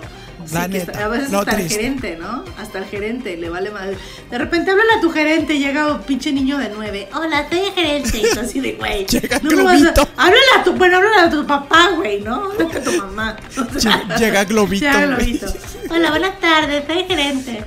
[0.51, 1.75] La que neta, está- a veces no hasta el triste.
[1.75, 2.43] gerente, ¿no?
[2.59, 3.97] Hasta el gerente le vale madre.
[4.29, 7.07] De repente háblale a tu gerente, llega un pinche niño de nueve.
[7.13, 8.21] Hola, soy el gerente.
[8.21, 9.05] Y así de, güey.
[9.09, 10.07] Llega no vas a- Globito.
[10.17, 12.51] Háblale a tu, bueno, háblale a tu papá, güey, ¿no?
[12.51, 13.37] Háblale a tu mamá.
[13.75, 14.85] O sea, Lle- Llega Globito.
[14.85, 15.05] Llega.
[15.07, 15.47] Globito.
[15.89, 17.63] Hola, buenas tardes, soy el gerente.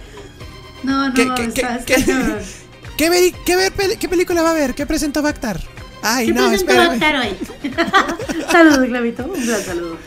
[0.85, 1.95] No, no, ¿Qué, qué, está- qué-
[2.97, 4.75] qué ver- qué ver qué película va a ver?
[4.75, 5.61] ¿Qué presenta Bactar?
[6.03, 7.33] Ay, ¿Qué no, presento va a espérame.
[7.33, 8.45] estar hoy?
[8.53, 9.25] Saludos, Globito.
[9.25, 9.98] Un gran saludo.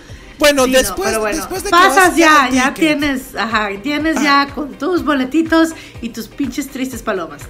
[0.42, 3.00] Bueno, Sí, no, después, pero bueno, después de que pasas ya, ya ticket.
[3.00, 4.24] tienes, ajá, tienes Ah.
[4.48, 5.70] ya con tus boletitos
[6.02, 7.44] y tus pinches tristes palomas.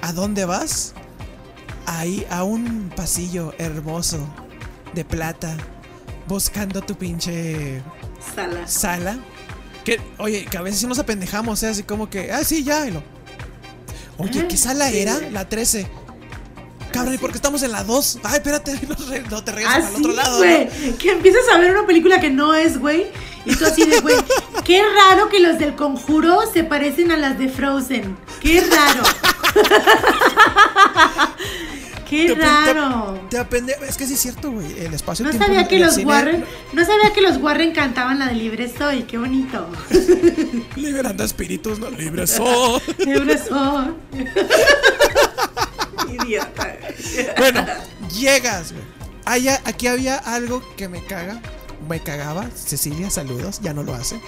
[0.00, 0.94] ¿A dónde vas?
[1.86, 4.18] Ahí, a un pasillo hermoso
[4.94, 5.56] de plata,
[6.26, 7.82] buscando tu pinche
[8.34, 8.66] Sala.
[8.66, 9.18] sala.
[9.84, 11.68] Que, oye, que a veces nos apendejamos, ¿eh?
[11.68, 12.86] Así como que, ah, sí, ya.
[12.86, 13.02] y lo-
[14.18, 15.20] Oye, ¿qué sala Sí, era?
[15.30, 15.86] La 13.
[16.96, 18.18] Cabrón, ¿y por qué estamos en la 2?
[18.24, 18.78] Ay, espérate,
[19.30, 20.38] no, te regresas al otro lado.
[20.38, 20.68] Güey.
[20.98, 23.06] Que empiezas a ver una película que no es, güey.
[23.44, 24.16] Y tú así de, güey,
[24.64, 28.16] qué raro que los del conjuro se parecen a las de Frozen.
[28.40, 29.02] Qué raro.
[32.08, 33.20] qué Te raro.
[33.28, 34.66] Te, te apende- Es que sí es cierto, güey.
[34.80, 38.26] El espacio No sabía que los cine- Warren, no sabía que los Warren cantaban la
[38.26, 39.68] de Libre Soy, qué bonito.
[40.76, 42.80] Liberando espíritus, no libres son.
[42.98, 43.94] Libre Soy.
[46.08, 46.76] Idiota.
[47.38, 47.64] Bueno,
[48.14, 48.84] llegas, güey.
[49.24, 51.40] Allá- aquí había algo que me caga.
[51.88, 52.48] Me cagaba.
[52.54, 53.60] Cecilia, saludos.
[53.62, 54.20] Ya no lo hace.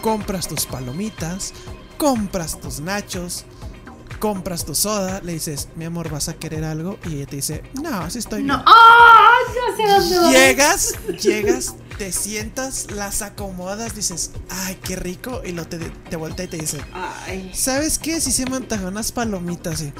[0.00, 1.52] Compras tus palomitas.
[1.98, 3.44] Compras tus nachos.
[4.18, 5.20] Compras tu soda.
[5.22, 6.98] Le dices, mi amor, ¿vas a querer algo?
[7.08, 8.56] Y ella te dice, no, así estoy No.
[8.58, 8.64] bien.
[8.66, 9.18] ¡Ah!
[9.76, 10.30] Sé dónde vas.
[10.32, 15.40] Llegas, llegas, te sientas, las acomodas, dices, ay, qué rico.
[15.44, 17.52] Y lo te, te voltea y te dice, Ay.
[17.54, 18.20] ¿sabes qué?
[18.20, 19.82] Si se me unas palomitas.
[19.82, 19.92] Y,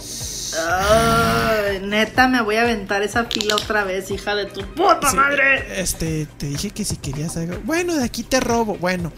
[0.59, 5.17] Ay, neta, me voy a aventar esa fila otra vez, hija de tu puta Sí,
[5.17, 5.81] madre.
[5.81, 7.61] Este, te dije que si querías algo.
[7.63, 8.75] Bueno, de aquí te robo.
[8.79, 9.13] Bueno.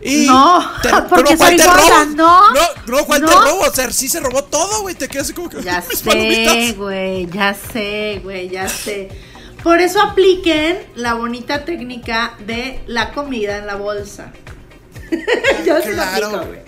[0.00, 0.62] Y No,
[1.10, 2.14] porque ¿cuál soy te gorda, robo?
[2.14, 2.52] no.
[2.52, 3.44] No, no, ¿cuál te No.
[3.46, 3.62] robo?
[3.62, 4.94] O sea, sí se robó todo, güey.
[4.94, 5.60] Te quedas así como que.
[5.60, 9.08] Ya sé, güey, ya sé, güey, ya sé.
[9.68, 14.32] Por eso apliquen la bonita técnica de la comida en la bolsa.
[15.66, 16.60] Yo sí lo aplico, güey.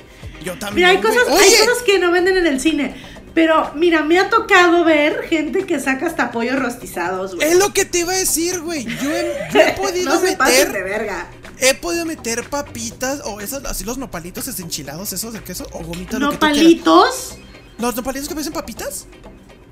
[0.45, 0.75] Yo también.
[0.75, 2.95] Mira, hay cosas, hay cosas que no venden en el cine.
[3.33, 7.49] Pero mira, me ha tocado ver gente que saca hasta pollos rostizados, güey.
[7.49, 8.85] Es lo que te iba a decir, güey.
[8.85, 10.71] Yo he, yo he podido no de meter.
[10.71, 11.27] verga.
[11.59, 16.21] He podido meter papitas o esos, así los nopalitos desenchilados, esos de queso o gomitas.
[16.21, 16.45] lo que tú.
[16.45, 17.39] ¿Nopalitos?
[17.79, 19.07] ¿Los nopalitos que parecen papitas?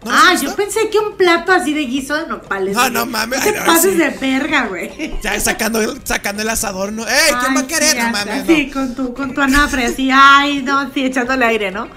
[0.04, 2.74] ¿No Ah, yo pensé que un plato así de guiso de nopales.
[2.76, 3.98] No, no mames, te no, pases sí.
[3.98, 5.16] de verga, güey.
[5.22, 7.02] Ya sacando el, sacando el asador, ¿no?
[7.06, 7.34] ¡Ey!
[7.40, 7.90] ¿Quién va a querer?
[7.90, 8.72] sí, no mames, Así, no.
[8.72, 11.88] con tu, con tu anafre, así, ay, no, sí, echándole aire, ¿no?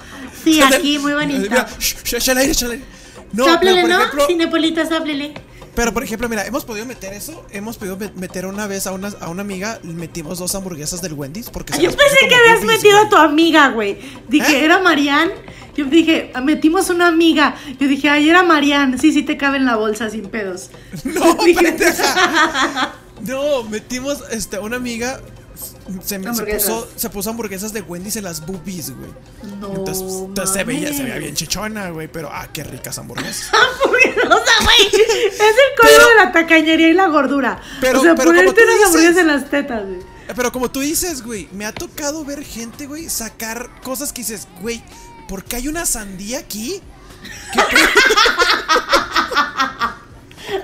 [0.44, 1.42] Sí, aquí, muy bonito.
[1.42, 2.86] Mira, sh- sh- échale aire, échale aire.
[3.34, 3.98] No, Sáplele, ¿no?
[4.00, 5.34] ejemplo, Cinepolita, sáplele.
[5.76, 7.46] Pero por ejemplo, mira, hemos podido meter eso.
[7.52, 11.14] Hemos podido me- meter una vez a una, a una amiga, metimos dos hamburguesas del
[11.14, 13.98] Wendy's porque Yo pensé que habías metido a tu amiga, güey.
[14.28, 14.66] Dije, ¿Eh?
[14.66, 15.34] era Marianne.
[15.76, 17.56] Yo dije, metimos una amiga.
[17.80, 18.98] Yo dije, ay, era Marianne.
[18.98, 20.70] Sí, sí te cabe en la bolsa sin pedos.
[21.06, 21.76] No, Dije.
[23.22, 25.22] No, metimos este, una amiga.
[26.04, 26.70] Se, me- se Hamburguesas.
[26.72, 29.12] puso, se puso hamburguesas de Wendy's en las boobies, güey.
[29.60, 32.08] No, Entonces, entonces se, veía, se veía bien chichona, güey.
[32.08, 33.50] Pero, ah, qué ricas hamburguesas.
[33.52, 34.04] Sea, güey,
[34.88, 37.62] es el colmo Pero- de la tacañería y la gordura.
[37.82, 40.00] Pero- o sea, pero ponerte dices- hamburguesas en las tetas, güey.
[40.36, 44.48] Pero como tú dices, güey, me ha tocado ver gente, güey, sacar cosas que dices,
[44.62, 44.82] güey,
[45.28, 46.82] ¿por qué hay una sandía aquí?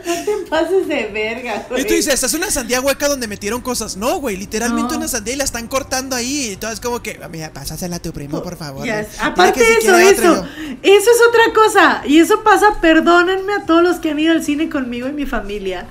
[0.06, 1.82] No te pases de verga, güey.
[1.82, 3.98] Y tú dices, es una sandía hueca donde metieron cosas.
[3.98, 4.98] No, güey, literalmente No.
[5.00, 6.52] una sandía y la están cortando ahí.
[6.52, 8.86] Y todo es como que, mira, pásasela a tu primo, por favor.
[8.86, 9.08] Yes.
[9.22, 10.46] Aparte de eso, eso,
[10.84, 12.02] eso es otra cosa.
[12.06, 15.26] Y eso pasa, perdónenme a todos los que han ido al cine conmigo y mi
[15.26, 15.88] familia.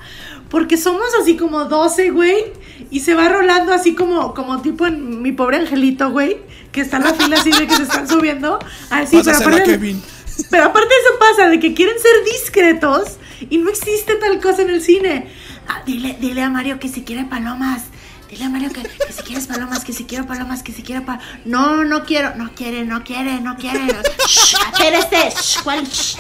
[0.51, 2.53] Porque somos así como 12, güey.
[2.91, 6.39] Y se va rolando así como, como tipo en mi pobre angelito, güey.
[6.71, 8.59] Que está en la fila así de que se están subiendo.
[8.91, 10.01] Así, pero aparte, Kevin.
[10.51, 13.17] pero aparte eso pasa, de que quieren ser discretos
[13.51, 15.29] y no existe tal cosa en el cine.
[15.69, 17.85] Ah, dile, dile a Mario que si quiere palomas.
[18.29, 21.05] Dile a Mario que, que si quieres palomas, que si quiero palomas, que si quiero
[21.05, 21.27] palomas.
[21.45, 23.87] No, no quiero, no quiere, no quiere, no quiere.
[24.27, 25.85] Shh, espérese, shh, ¿cuál?
[25.87, 26.19] Shh.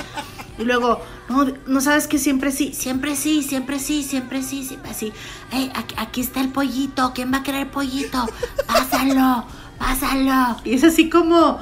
[0.59, 4.95] Y luego, no, no sabes que siempre sí, siempre sí, siempre sí, siempre sí, siempre
[4.95, 5.13] sí.
[5.53, 8.27] Ey, aquí, aquí está el pollito, ¿quién va a querer pollito?
[8.67, 9.45] Pásalo,
[9.79, 10.57] pásalo.
[10.65, 11.59] Y es así como,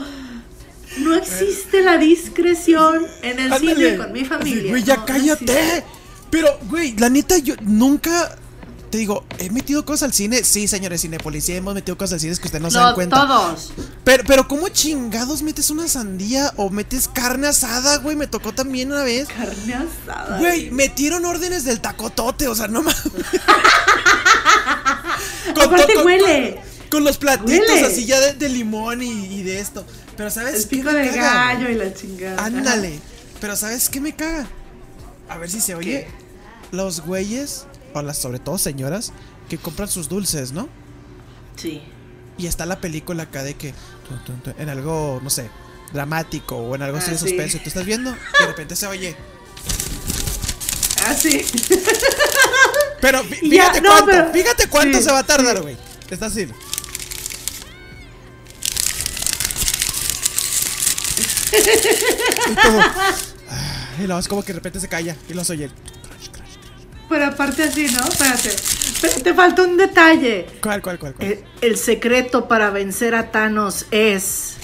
[0.98, 4.70] no existe la discreción en el cine con mi Así, familia.
[4.70, 5.84] Güey, ya No, cállate.
[6.30, 8.36] Pero, güey, la neta, yo nunca.
[8.90, 10.44] Te digo, he metido cosas al cine.
[10.44, 13.26] Sí, señores Cinepolicía, hemos metido cosas al cine que ustedes no, se dan cuenta.
[13.26, 13.72] todos.
[14.04, 18.14] Pero, pero, ¿cómo chingados metes una sandía o metes carne asada, güey?
[18.14, 19.26] Me tocó también una vez.
[19.28, 20.38] Carne asada.
[20.38, 23.02] Güey, metieron órdenes del tacotote, o sea, no mames.
[25.50, 26.54] Aparte to- huele.
[26.54, 27.86] Con, con los platitos Huele.
[27.86, 29.84] así ya de, de limón y, y de esto.
[30.16, 31.22] Pero ¿sabes El pico de caga?
[31.54, 32.44] gallo y la chingada.
[32.44, 33.00] Ándale.
[33.40, 34.46] Pero ¿sabes qué me caga?
[35.28, 36.06] A ver si se oye.
[36.70, 39.12] Los güeyes, o las sobre todo señoras,
[39.48, 40.68] que compran sus dulces, ¿no?
[41.56, 41.82] Sí.
[42.38, 43.74] Y está la película acá de que
[44.58, 45.48] en algo, no sé,
[45.92, 47.28] dramático o en algo así Ah, de sí.
[47.28, 47.56] suspenso.
[47.58, 49.16] y Tú estás viendo y de repente se oye.
[51.06, 51.44] Ah, sí.
[53.00, 55.76] Pero Ya, fíjate no, cuánto, pero- fíjate cuánto sí, se va a tardar, güey.
[56.10, 56.48] Está así.
[62.50, 62.80] Y todo.
[62.80, 63.12] ah,
[63.98, 65.70] Y luego es como que de repente se calla y los oye.
[67.08, 68.04] Pero aparte así, ¿no?
[68.08, 68.56] Espérate.
[69.00, 70.46] Pero te falta un detalle.
[70.62, 71.14] ¿Cuál, cuál, cuál?
[71.14, 71.28] cuál?
[71.28, 74.54] El, el secreto para vencer a Thanos es.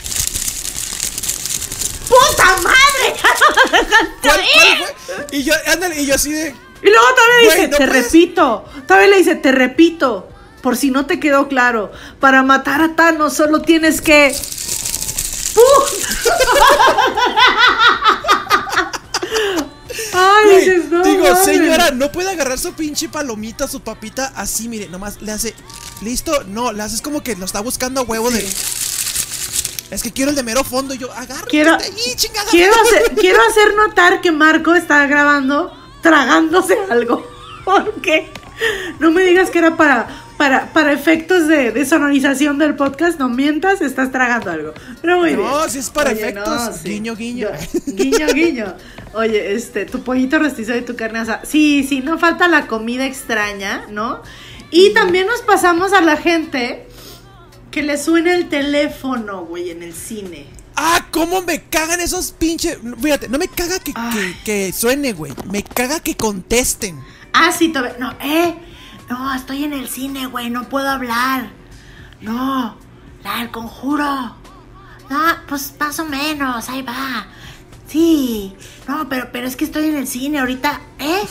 [2.09, 3.15] ¡Puta madre!
[3.23, 4.79] ¡Ya no me dejaste ¿Cuál, oír!
[4.79, 4.95] cuál
[5.29, 5.39] fue?
[5.39, 6.49] Y yo, ándale, y yo así de.
[6.83, 8.65] Y luego todavía Güey, dice, no te puedes- repito.
[8.89, 10.29] Todavía le dice, te repito.
[10.63, 11.93] Por si no te quedó claro.
[12.19, 14.35] Para matar a Thanos solo tienes que.
[15.55, 15.65] ¡Pum!
[20.13, 21.03] Ay, Güey, dices, no.
[21.03, 25.55] digo, señora, no puede agarrar su pinche palomita, su papita así, mire, nomás le hace.
[26.03, 26.45] ¿Listo?
[26.47, 28.39] No, le haces como que lo está buscando a huevo de.
[29.91, 30.95] Es que quiero el de mero fondo.
[30.95, 31.47] Y yo, agarra.
[31.49, 32.49] Quiero- ahí, chingada.
[32.51, 37.27] Quiero hacer, quiero hacer notar que Marco está grabando tragándose algo.
[37.65, 38.33] Porque
[38.99, 40.09] no me digas que era para,
[40.41, 43.19] para, para efectos de, de sonorización del podcast.
[43.19, 44.73] No mientas, estás tragando algo.
[45.03, 45.43] Pero muy bien.
[45.43, 46.83] No, si es para Oye, efectos.
[46.83, 47.49] Guiño, guiño.
[47.51, 48.75] Yo- guiño, guiño.
[49.13, 51.43] Oye, este, tu pollito rostizo y tu carne asada.
[51.45, 54.23] Sí, sí, no falta la comida extraña, ¿no?
[54.71, 56.87] Y también nos pasamos a la gente
[57.71, 60.47] que le suena el teléfono, güey, en el cine.
[60.75, 62.79] Ah, cómo me cagan esos pinches.
[63.03, 65.35] Fíjate, no me caga que, que, que suene, güey.
[65.53, 66.99] Me caga que contesten.
[67.35, 67.99] Ah, sí, todavía.
[68.01, 68.55] No, eh.
[69.11, 70.51] No, estoy en el cine, güey.
[70.51, 71.51] No puedo hablar.
[72.21, 72.77] No.
[73.25, 74.37] La del conjuro.
[75.11, 76.69] No, pues más o menos.
[76.69, 77.27] Ahí va.
[77.89, 78.55] Sí.
[78.87, 80.81] No, pero, pero es que estoy en el cine ahorita.
[81.01, 81.23] ¿Eh?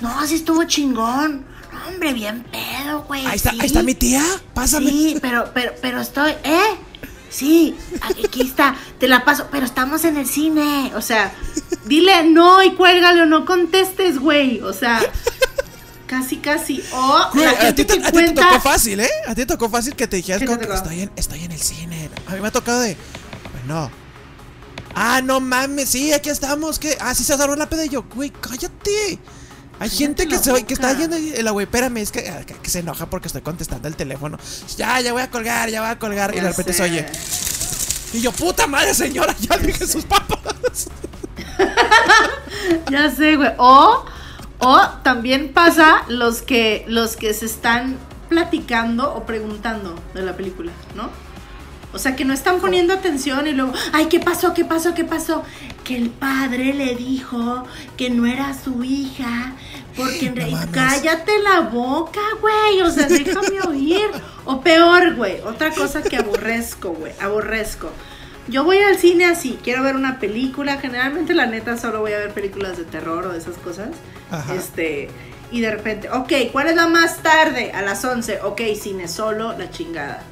[0.00, 1.46] No, sí estuvo chingón.
[1.72, 3.24] No, hombre, bien pedo, güey.
[3.26, 3.58] Ahí está, sí.
[3.60, 4.22] ahí está mi tía.
[4.52, 4.90] Pásame.
[4.90, 6.76] Sí, pero, pero, pero estoy, ¿eh?
[7.30, 11.32] Sí, aquí está, te la paso, pero estamos en el cine, o sea,
[11.84, 15.00] dile no y cuélgale o no contestes, güey, o sea,
[16.10, 18.98] casi, casi, o Güey, la a ti, te, que a ti te cuenta, tocó fácil,
[19.00, 19.10] ¿eh?
[19.26, 21.44] A ti te tocó fácil que te dijeras ¿Qué te como que estoy en, estoy
[21.44, 22.10] en el cine.
[22.26, 22.96] A mí me ha tocado de.
[23.52, 23.90] Bueno.
[24.94, 26.78] Ah, no mames, sí, aquí estamos.
[26.80, 26.98] ¿Qué?
[27.00, 29.18] Ah, sí se agarró la peda y yo, güey, cállate.
[29.78, 32.54] Hay gente que, se, que está yendo en la güey, espérame, es que, ah, que-
[32.54, 34.36] que se enoja porque estoy contestando el teléfono.
[34.76, 36.32] Ya, ya voy a colgar, ya voy a colgar.
[36.32, 36.84] y de Ya repente se sé.
[36.84, 37.06] oye.
[38.12, 40.88] Y yo, puta madre, señora, ya dije sus papas.
[42.90, 43.50] Ya sé, güey.
[43.58, 44.04] O,
[44.60, 50.72] o también pasa los que, los que se están platicando o preguntando de la película,
[50.94, 51.10] ¿no?
[51.92, 54.54] O sea, que no están poniendo atención y luego, ay, ¿qué pasó?
[54.54, 54.94] ¿Qué pasó?
[54.94, 55.42] ¿Qué pasó?
[55.82, 57.64] Que el padre le dijo
[57.96, 59.54] que no era su hija.
[59.96, 62.80] Porque en realidad, cállate la boca, güey.
[62.82, 64.08] O sea, déjame oír.
[64.44, 65.40] O peor, güey.
[65.40, 67.12] Otra cosa que aborrezco, güey.
[67.20, 67.90] Aborrezco.
[68.48, 70.78] Yo voy al cine así, quiero ver una película.
[70.78, 73.90] Generalmente, la neta, solo voy a ver películas de terror o de esas cosas.
[74.30, 74.54] Ajá.
[74.54, 75.08] Este.
[75.52, 77.72] Y de repente, ok, ¿cuál es la más tarde?
[77.72, 78.40] A las 11.
[78.42, 80.22] Ok, cine solo, la chingada.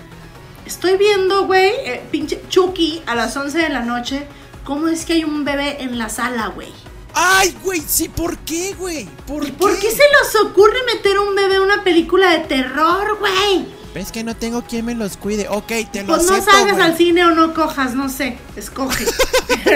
[0.66, 4.26] Estoy viendo, güey, eh, pinche Chucky a las 11 de la noche.
[4.64, 6.68] ¿Cómo es que hay un bebé en la sala, güey?
[7.14, 9.08] Ay, güey, sí, ¿por qué, güey?
[9.26, 9.52] ¿Por qué?
[9.52, 13.77] ¿Por qué se les ocurre meter un bebé en una película de terror, güey?
[13.94, 15.48] Es que no tengo quien me los cuide.
[15.48, 16.86] Ok, te lo Pues no acepto, salgas güey.
[16.86, 19.04] al cine o no cojas, no sé, escoge.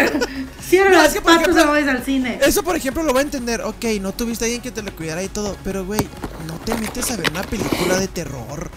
[0.68, 2.38] Cierra No, es las que, patas ejemplo, o no vayas al cine.
[2.42, 3.62] Eso, por ejemplo, lo voy a entender.
[3.62, 5.57] Ok, no tuviste a alguien que te lo cuidara y todo.
[5.64, 6.01] Pero, güey,
[6.46, 8.70] no te metes a ver una película de terror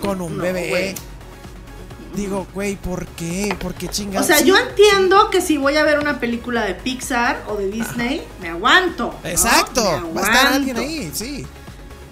[0.00, 0.68] con un No, bebé.
[0.68, 0.94] güey.
[2.14, 3.56] Digo, güey, ¿por qué?
[3.58, 4.26] ¿Por qué O chingados?
[4.28, 7.68] sea, Sí, yo entiendo que si voy a ver una película de Pixar o de
[7.68, 9.18] Disney, me aguanto.
[9.22, 9.28] ¿no?
[9.28, 9.82] Exacto,
[10.12, 10.80] Me va a estar alguien aguanto.
[11.02, 11.46] ahí, sí.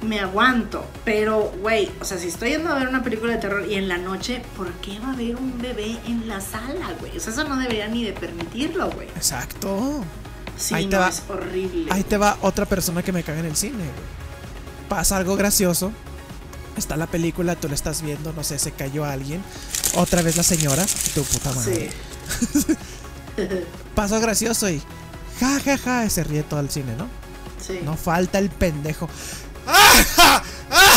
[0.02, 0.84] Me aguanto.
[1.04, 3.88] Pero, güey, o sea, si estoy yendo a ver una película de terror y en
[3.88, 7.16] la noche, ¿por qué va a haber un bebé en la sala, güey?
[7.16, 9.08] O sea, eso no debería ni de permitirlo, güey.
[9.08, 10.04] Exacto.
[10.58, 11.08] Sí, Ahí te no, va.
[11.08, 11.86] es horrible.
[11.90, 14.88] Ahí te va otra persona que me caga en el cine, güey.
[14.88, 15.92] Pasa algo gracioso.
[16.76, 19.42] Está la película, tú la estás viendo, no sé, se cayó alguien.
[19.94, 20.84] Otra vez la señora,
[21.14, 21.90] tu puta madre.
[22.40, 22.76] Sí.
[23.94, 24.80] Pasó gracioso y
[25.40, 27.08] ja, ja, ja, se ríe todo el cine, ¿no?
[27.66, 27.80] Sí.
[27.84, 29.08] No falta el pendejo.
[30.18, 30.42] ¡Ah!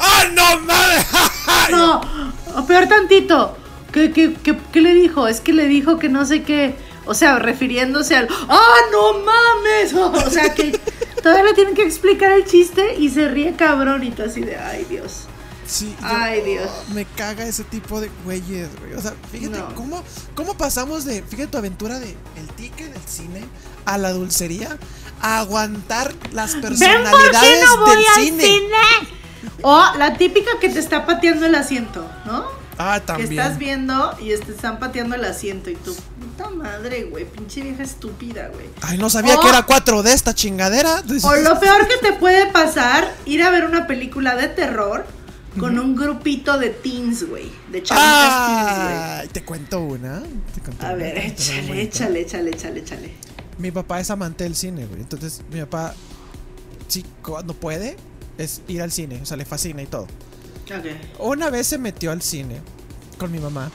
[0.00, 1.06] ¡Ah, no mames!
[1.70, 2.00] No,
[2.66, 3.56] peor tantito.
[3.92, 5.28] ¿Qué, qué, qué, qué le dijo?
[5.28, 6.74] Es que le dijo que no sé qué.
[7.04, 8.28] O sea, refiriéndose al.
[8.48, 9.94] ¡Ah, no mames!
[10.26, 10.78] O sea, que
[11.22, 14.56] todavía le tienen que explicar el chiste y se ríe tú así de.
[14.56, 15.27] ¡Ay, Dios!
[15.68, 16.70] Sí, yo- Ay, Dios.
[16.94, 18.94] Me caga ese tipo de güeyes, güey.
[18.94, 19.74] O sea, fíjate No.
[19.74, 20.02] cómo,
[20.34, 23.44] cómo pasamos de, fíjate tu aventura de el ticket del cine
[23.84, 24.78] a la dulcería
[25.20, 28.42] a aguantar las ¿Ven por qué personalidades no voy del al cine.
[28.44, 29.12] cine?
[29.62, 32.46] O la típica que te está pateando el asiento, ¿no?
[32.80, 33.32] Ah, Que también.
[33.32, 37.82] estás viendo y te están pateando el asiento y tú, puta madre, güey, pinche vieja
[37.82, 38.66] estúpida, güey.
[38.82, 41.02] Ay, no sabía O- que era 4D esta chingadera.
[41.24, 45.04] O lo peor que te puede pasar, ir a ver una película de terror
[45.58, 47.50] con un grupito de teens, güey.
[47.70, 48.96] De chavitas teens, güey.
[48.96, 50.22] Ay, te cuento una.
[50.54, 53.12] te cuento A una, ver, échale, échale, échale, échale, échale.
[53.58, 55.00] Mi papá es amante del cine, güey.
[55.00, 55.94] Entonces, mi papá,
[56.86, 57.96] sí, cuando puede,
[58.36, 59.20] es ir al cine.
[59.22, 60.04] O sea, le fascina y todo.
[60.66, 61.18] Ok.
[61.20, 62.60] Una vez se metió al cine
[63.18, 63.70] con mi mamá.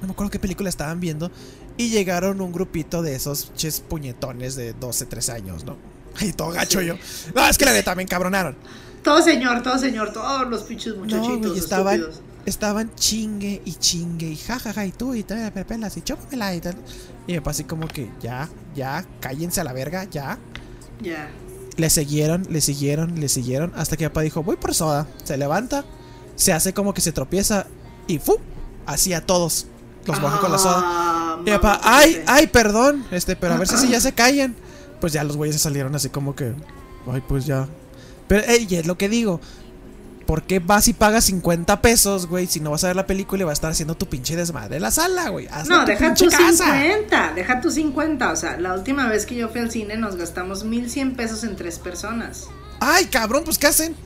[0.00, 1.30] No me acuerdo qué película estaban viendo.
[1.76, 5.76] Y llegaron un grupito de esos ches puñetones de 12, 13 años, ¿no?
[6.20, 6.86] Ay, todo gacho Sí.
[6.86, 6.94] yo.
[7.34, 8.56] No, es que la neta me encabronaron.
[9.02, 12.22] Todo señor, todo señor, todos los pinches No, muchachitos güey, estaban, estúpidos.
[12.46, 16.76] estaban chingue y chingue y jajaja y tú y te pepelas y chúpamela y tal.
[17.26, 20.38] Y me pasé como que ya, ya, cállense a la verga, ya.
[21.00, 21.30] Ya.
[21.76, 25.06] Le siguieron, le siguieron, le siguieron hasta que papá dijo, voy por soda.
[25.24, 25.84] Se levanta,
[26.36, 27.66] se hace como que se tropieza
[28.06, 28.36] y ¡fu!
[28.86, 29.66] Así a todos.
[30.06, 30.80] Los baja con la soda.
[30.82, 34.12] Ah, Y mi papá, ay, ay, perdón, este, pero a ver si sí ya se
[34.12, 34.56] callan.
[35.00, 36.54] Pues ya los güeyes se salieron así como que,
[37.10, 37.66] ay, pues ya.
[38.30, 39.40] Pero, ey, y es lo que digo.
[40.24, 42.46] ¿Por qué vas y pagas 50 pesos, güey?
[42.46, 44.76] Si no vas a ver la película y vas a estar haciendo tu pinche desmadre
[44.76, 45.48] en la sala, güey.
[45.68, 46.66] No, tu deja tus casa.
[46.80, 48.30] 50, deja tus 50.
[48.30, 51.56] O sea, la última vez que yo fui al cine nos gastamos 1100 pesos en
[51.56, 52.46] tres personas.
[52.78, 53.96] Ay, cabrón, pues ¿qué hacen?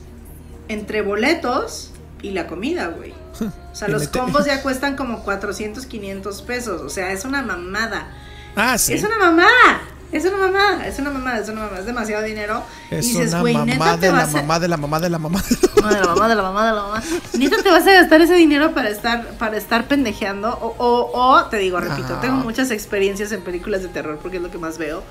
[0.67, 1.91] Entre boletos
[2.23, 3.13] y la comida, güey.
[3.71, 6.81] O sea, los mete- combos ya cuestan como 400, 500 pesos.
[6.81, 8.07] O sea, es una mamada.
[8.55, 8.93] Ah, sí.
[8.93, 9.81] Es una mamada.
[10.11, 10.87] Es una mamada.
[10.87, 11.39] Es una mamada.
[11.39, 11.79] Es una mamada.
[11.79, 12.63] Es demasiado dinero.
[12.89, 15.09] Es y dices, una mamá neta te de la a- mamá de la mamá de
[15.09, 15.41] la mamá.
[15.41, 17.03] De la mamá, de la mamá, de la mamá.
[17.33, 20.49] Neta te vas a gastar ese dinero para estar, para estar pendejeando.
[20.61, 24.43] O, o, o, te digo, repito, tengo muchas experiencias en películas de terror porque es
[24.43, 25.03] lo que más veo.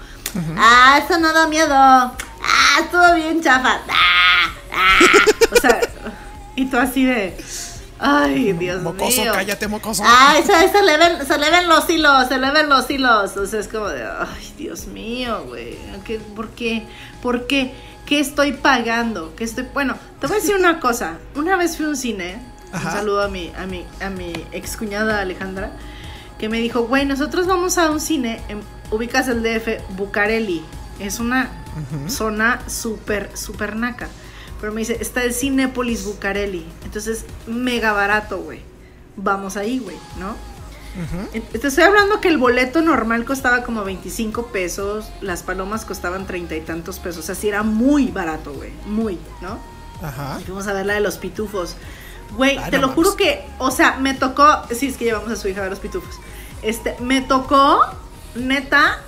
[0.57, 1.75] Ah, eso no da miedo.
[1.75, 2.13] Ah,
[2.81, 3.79] estuvo bien chafa.
[3.89, 4.99] Ah, ah.
[5.53, 5.81] O sea,
[6.57, 7.37] y tú así de.
[8.07, 9.33] Ay, Dios mocoso, mío.
[9.35, 10.03] cállate, mocoso.
[10.07, 13.37] Ay, se, se le ven, se le ven los hilos, se le ven los hilos.
[13.37, 15.77] O sea, es como de, ay, Dios mío, güey.
[16.05, 16.87] ¿Qué- ¿Por qué?
[17.23, 17.73] ¿Por qué?
[18.07, 19.35] ¿Qué estoy pagando?
[19.37, 19.67] ¿Qué estoy?
[19.73, 21.17] Bueno, te voy a decir una cosa.
[21.37, 22.37] Una vez fui a un cine.
[22.73, 22.89] Ajá.
[22.91, 25.71] Un saludo a mi, a mi, a mi ex cuñada Alejandra.
[26.39, 28.43] Que me dijo, güey, nosotros vamos a un cine.
[28.49, 30.63] En, ubicas el DF, Bucareli.
[31.01, 31.49] Es una
[32.09, 34.09] zona súper, súper naca.
[34.61, 36.65] Pero me dice, está el Cinépolis Bucareli.
[36.85, 38.61] Entonces, mega barato, güey.
[39.17, 40.35] vamos ahí, güey, ¿no?
[41.33, 46.55] Te estoy hablando que el boleto normal costaba como 25 pesos, las palomas costaban treinta
[46.55, 49.59] y tantos pesos, o sea, sí era muy barato, güey, muy, ¿no?
[50.01, 50.39] Ajá.
[50.41, 51.75] Y fuimos a ver la de los pitufos.
[52.37, 55.49] Güey, te lo juro que, o sea, me tocó, sí, es que llevamos a su
[55.49, 56.15] hija a ver los pitufos.
[56.63, 57.81] Este, me tocó,
[58.37, 59.01] neta,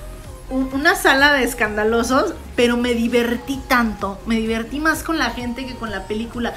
[0.51, 5.66] un- una sala de escandalosos, pero me divertí tanto, me divertí más con la gente
[5.66, 6.55] que con la película.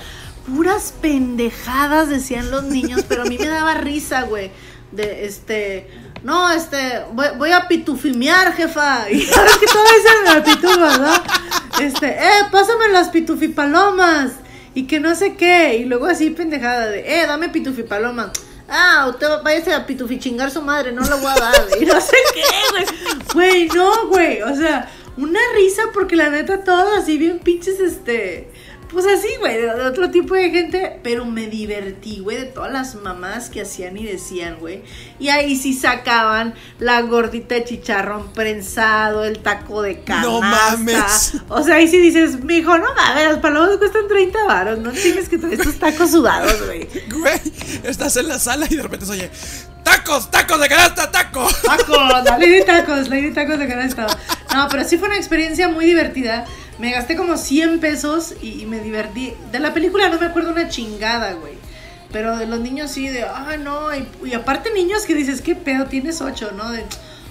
[0.47, 4.51] Puras pendejadas decían los niños, pero a mí me daba risa, güey.
[4.91, 5.87] De este,
[6.23, 9.09] no, este, voy, a pitufimear, jefa.
[9.11, 11.83] Y sabes que dicen la pitufa, ¿no?
[11.83, 14.31] Este, eh, pásame las pitufipalomas.
[14.73, 15.77] Y que no sé qué.
[15.77, 18.31] Y luego así pendejada de, eh, dame pitufipaloma.
[18.70, 21.67] Ah, usted váyase a pitufichingar su madre, no lo voy a dar.
[21.80, 22.86] Y no sé qué, güey.
[23.34, 24.41] Güey, no, güey.
[24.41, 28.51] O sea, una risa porque la neta todos así bien pinches, este...
[28.91, 32.95] Pues así, güey, de, otro tipo de gente, pero me divertí, güey, de todas las
[32.95, 34.81] mamás que hacían y decían, güey.
[35.19, 40.27] Y ahí sí sacaban la gordita de chicharrón prensado, el taco de canasta.
[40.27, 41.33] No mames.
[41.49, 45.29] O sea, ahí sí dices, mijo, no mames, las palomas cuestan 30 varos, no chingues
[45.29, 46.87] que traes estos tacos sudados, güey.
[47.11, 47.41] Güey,
[47.83, 49.29] estás en la sala y de repente se oye,
[49.83, 51.47] ¡tacos, tacos de canasta, taco!
[51.63, 54.07] Tacos, la ley de tacos, ley de tacos de canasta.
[54.53, 56.45] No, pero sí fue una experiencia muy divertida.
[56.80, 59.34] Me gasté como 100 pesos y, me divertí.
[59.51, 61.53] De la película no me acuerdo una chingada, güey.
[62.11, 63.89] Pero de los niños sí, de, ah, no.
[63.93, 65.86] Y, aparte niños que dices, ¿qué pedo?
[65.86, 66.71] Tienes 8, ¿no?
[66.71, 66.86] De,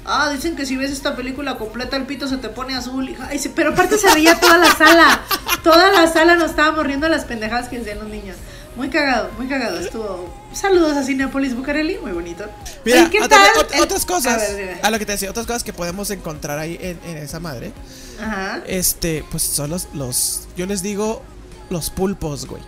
[0.04, 3.16] ah, dicen que si ves esta película completa el pito se te pone azul.
[3.28, 5.22] Ay, pero aparte se reía toda la sala.
[5.62, 8.36] Toda la sala nos estábamos riendo las pendejadas que decían los niños.
[8.78, 9.78] Muy cagado, muy cagado.
[9.80, 10.32] Estuvo.
[10.54, 12.46] Saludos a Cinepolis Bucareli, muy bonito.
[12.86, 13.66] Mira, Oye, ¿qué otra- tal?
[13.66, 14.34] ot- el- otras cosas.
[14.50, 14.78] A ver.
[14.82, 17.72] A lo que te decía, otras cosas que podemos encontrar ahí en, en esa madre.
[18.22, 18.62] Ajá.
[18.66, 20.48] Este, pues son los, los.
[20.56, 21.22] Yo les digo
[21.68, 22.62] los pulpos, güey.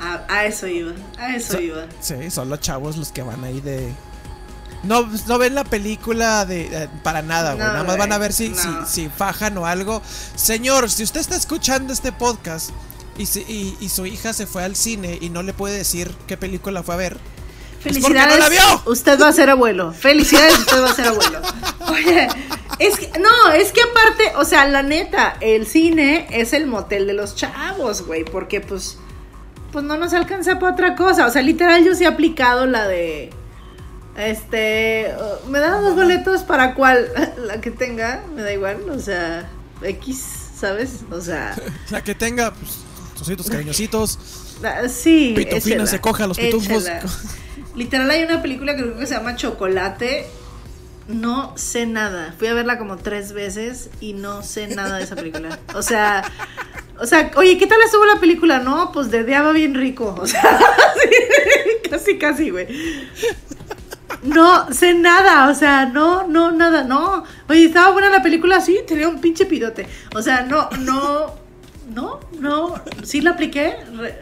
[0.00, 1.86] A, a eso iba, a eso So- iba.
[2.00, 3.92] Sí, son los chavos los que van ahí de.
[4.84, 7.64] No, no ven la película de eh, para nada, güey.
[7.66, 8.86] No, Nada más van a ver si, no.
[8.86, 10.02] si, si fajan o algo.
[10.34, 12.70] Señor, si usted está escuchando este podcast
[13.18, 16.10] y, si- y, y su hija se fue al cine y no le puede decir
[16.26, 17.16] qué película fue a ver.
[17.82, 18.38] Pues no Felicidades.
[18.38, 18.82] la vio.
[18.86, 19.92] Usted va a ser abuelo.
[19.92, 21.40] Felicidades, usted va a ser abuelo.
[21.90, 22.28] Oye,
[22.78, 27.06] es que, no, es que aparte, o sea, la neta, el cine es el motel
[27.08, 28.98] de los chavos, güey, porque pues,
[29.72, 31.26] pues no nos alcanza para otra cosa.
[31.26, 33.30] O sea, literal, yo sí he aplicado la de,
[34.16, 37.08] este, uh, me dan dos boletos para cuál,
[37.38, 39.48] la que tenga, me da igual, o sea,
[39.82, 40.22] X,
[40.58, 41.00] ¿sabes?
[41.10, 41.56] O sea,
[41.90, 42.78] La que tenga, pues,
[43.24, 44.18] sus cariñositos.
[44.64, 45.32] Ah, Sí.
[45.34, 46.84] Pitufina se coge a los pitufos.
[47.74, 50.26] Literal hay una película que creo que se llama Chocolate.
[51.08, 52.32] No sé nada.
[52.38, 55.58] Fui a verla como tres veces y no sé nada de esa película.
[55.74, 56.22] O sea,
[57.00, 58.60] o sea, oye, ¿qué tal estuvo la película?
[58.60, 60.14] No, pues de día va bien rico.
[60.16, 60.40] O sea,
[61.02, 62.68] sí, casi, casi, güey.
[64.22, 67.24] No sé nada, o sea, no, no, nada, no.
[67.48, 69.88] Oye, estaba buena la película, sí, tenía un pinche pidote.
[70.14, 71.34] O sea, no, no,
[71.90, 72.74] no, no.
[73.04, 73.76] Sí la apliqué,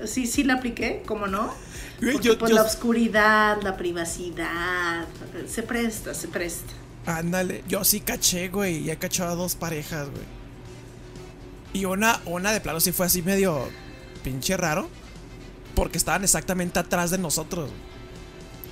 [0.06, 1.52] sí, sí la apliqué, ¿cómo no?
[2.00, 5.06] Porque, yo- pues yo- la oscuridad, la privacidad,
[5.48, 6.72] se presta, se presta.
[7.06, 8.84] Ándale, yo sí caché, güey.
[8.84, 10.24] Ya he cachado a dos parejas, güey.
[11.72, 13.68] Y una, una de plano sí fue así medio
[14.24, 14.88] pinche raro.
[15.74, 17.70] Porque estaban exactamente atrás de nosotros.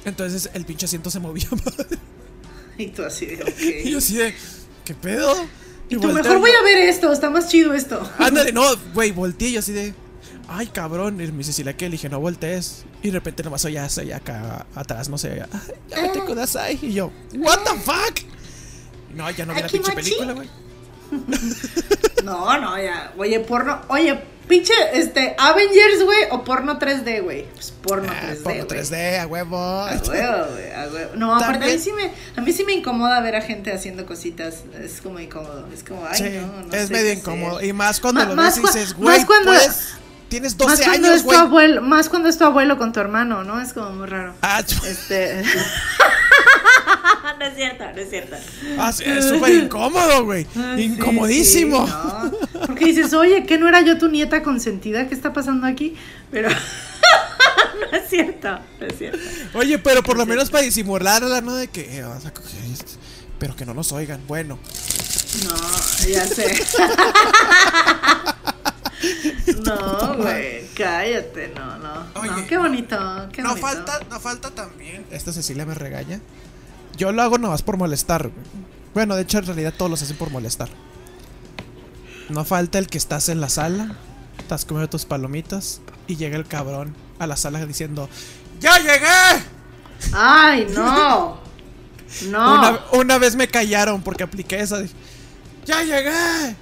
[0.05, 1.49] Entonces el pinche asiento se movía.
[2.78, 4.03] Y tú así de, Y yo ok.
[4.05, 4.34] así de,
[4.84, 5.34] ¿qué pedo?
[5.89, 8.01] Y tú, mejor voy a ver esto, está más chido esto.
[8.18, 8.62] Ándale, no,
[8.95, 9.95] güey, volteé yo así de.
[10.49, 11.20] Ay, cabrón.
[11.20, 12.84] Y me dice, si la que le dije, no voltees.
[13.03, 15.43] Y de repente nomás oye soy acá atrás, no sé.
[15.53, 16.78] "Ay, Ya vete kudasai.
[16.82, 18.20] Y yo, ¿What the fuck?
[19.14, 20.49] No, ya no vi la pinche película, güey.
[22.24, 23.12] No, no, ya.
[23.16, 23.80] Oye, porno.
[23.89, 27.44] Oye, pinche, este, Avengers, güey, o porno 3D, güey.
[27.55, 28.42] Pues porno Ah, 3D.
[28.42, 28.80] porno güey.
[28.80, 29.57] 3D, a huevo.
[29.57, 31.11] A huevo, güey, a huevo.
[31.16, 34.07] No, aparte a mí, sí me, a mí sí me incomoda ver a gente haciendo
[34.07, 34.62] cositas.
[34.82, 35.68] Es como incómodo.
[35.72, 37.57] Es como, ay, Sí, no, no es sé medio incómodo.
[37.59, 37.68] hacer.
[37.68, 39.88] Y más cuando Ma- lo más ves y dices, más güey, puedes-
[40.28, 43.01] tienes Más 12 cuando, años, es tu abuelo, más cuando es tu abuelo con tu
[43.01, 43.61] hermano, ¿no?
[43.62, 44.34] Es como muy raro.
[44.42, 45.42] Ah, Este.
[47.39, 48.36] no es cierto, no es cierto.
[48.78, 50.47] ah, es súper incómodo, güey.
[50.57, 51.86] Ah, Incomodísimo.
[51.86, 52.66] sí, no.
[52.66, 55.09] Porque dices, oye, ¿qué no era yo tu nieta consentida?
[55.09, 55.95] ¿Qué está pasando aquí?
[56.30, 56.49] Pero.
[57.91, 59.18] no es cierto, no es cierto.
[59.55, 61.55] Oye, pero por lo menos para disimularla, ¿no?
[61.55, 62.93] De que eh, vas a coger esto,
[63.39, 64.20] Pero que no nos oigan.
[64.26, 64.59] Bueno.
[65.45, 65.55] No,
[66.09, 66.64] ya sé.
[69.64, 72.05] no, güey, cállate, no, no.
[72.14, 73.66] no, qué bonito, qué no bonito.
[73.66, 75.05] falta, no falta también.
[75.11, 76.20] Esta Cecilia me regaña.
[76.99, 78.30] Yo lo hago nomás por molestar.
[78.92, 80.68] Bueno, de hecho, en realidad todos los hacen por molestar.
[82.28, 83.96] No falta el que estás en la sala,
[84.38, 88.09] estás comiendo tus palomitas y llega el cabrón a la sala diciendo:
[88.61, 89.44] ¡Ya llegué!
[90.12, 91.38] Ay, no.
[92.30, 92.55] No.
[92.55, 94.78] Una, una vez me callaron porque apliqué esa.
[94.78, 94.88] de,
[95.66, 96.57] ¡Ya llegué!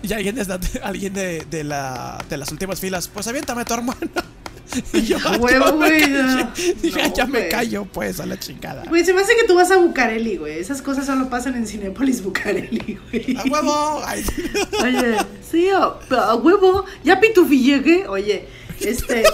[0.00, 3.74] Y alguien, de, alguien de, de, la, de las últimas filas, pues aviéntame a tu
[3.74, 3.98] hermano.
[4.92, 6.22] Y yo, huevo, yo güey, callé.
[6.22, 6.50] no.
[6.82, 8.84] Dije, No, ya me callo, pues, a la chingada.
[8.88, 10.58] Güey, se me hace que tú vas a Bucareli, güey.
[10.58, 13.36] Esas cosas solo pasan en Cinépolis Bucareli, güey.
[13.36, 14.02] ¡A huevo!
[14.04, 14.24] Ay,
[14.82, 15.16] Oye,
[15.48, 16.84] sí, a, a huevo.
[17.04, 18.06] Ya Pitufi llegué.
[18.08, 18.46] Oye,
[18.80, 19.24] este.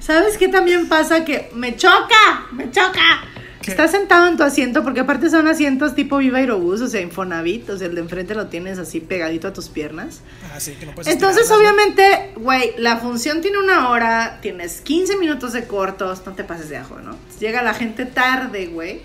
[0.00, 1.24] ¿Sabes qué también pasa?
[1.24, 3.24] Que me choca, me choca.
[3.64, 3.70] ¿Qué?
[3.70, 7.70] Estás sentado en tu asiento, porque aparte son asientos tipo Viva Aerobús, o sea, Infonavit,
[7.70, 10.20] o sea, el de enfrente lo tienes así pegadito a tus piernas.
[10.54, 15.52] Así que no puedes Entonces, obviamente, güey, la función tiene una hora, tienes 15 minutos
[15.54, 17.16] de cortos, no te pases de ajo, ¿no?
[17.40, 19.00] Llega la gente tarde, güey,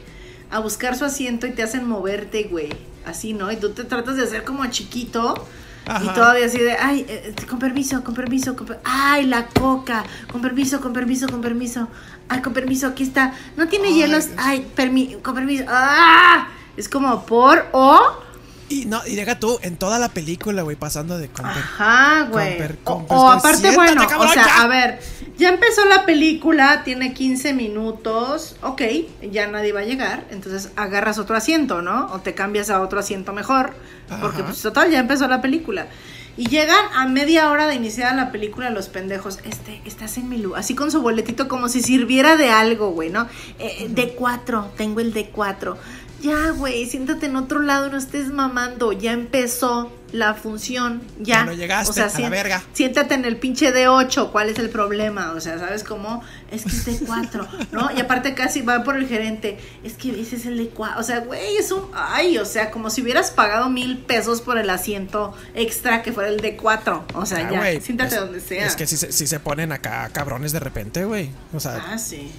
[0.52, 2.70] a buscar su asiento y te hacen moverte, güey.
[3.06, 3.52] Así, ¿no?
[3.52, 5.48] Y tú te tratas de hacer como chiquito.
[6.04, 10.04] Y todavía así de, ay, eh, con permiso, con permiso, con per- ay, la coca,
[10.32, 11.88] con permiso, con permiso, con permiso,
[12.28, 16.88] ay, con permiso, aquí está, no tiene Ay, hielos, ay, permi con permiso, ah, es
[16.90, 18.00] como por o,
[18.70, 22.28] Y no, y deja tú, en toda la película, güey, pasando de con per- Ajá,
[22.30, 22.58] güey.
[22.58, 24.62] Comper, O, comper, o aparte, bueno, o sea, ya.
[24.62, 25.00] a ver,
[25.40, 28.82] ya empezó la película, tiene 15 minutos, ok,
[29.32, 32.08] ya nadie va a llegar, entonces agarras otro asiento, ¿no?
[32.12, 33.74] O te cambias a otro asiento mejor,
[34.22, 35.88] porque pues total, ya empezó la película.
[36.36, 40.38] Y llegan a media hora de iniciar la película los pendejos, este, estás en mi
[40.38, 43.28] lugar, así con su boletito como si sirviera de algo, güey, ¿no?
[43.60, 45.78] Eh, D4, tengo el D4.
[46.22, 51.44] Ya, güey, siéntate en otro lado, no estés mamando, ya empezó la función, ya.
[51.46, 52.64] No llegaste, a la verga.
[52.74, 55.34] Siéntate en el pinche D8, ¿cuál es el problema?
[55.34, 56.24] O sea, ¿sabes cómo?
[56.52, 57.90] Es que es D4, ¿no?
[57.96, 61.20] Y aparte casi va por el gerente, es que ese es el D4, o sea,
[61.20, 65.34] güey, es un, ay, o sea, como si hubieras pagado mil pesos por el asiento
[65.54, 68.66] extra que fuera el D4, o sea, Ah, ya, güey, siéntate es- donde sea.
[68.66, 71.30] Es que si se, sí se ponen acá cabrones de repente, güey.
[71.54, 72.32] O sea, Ah, sí.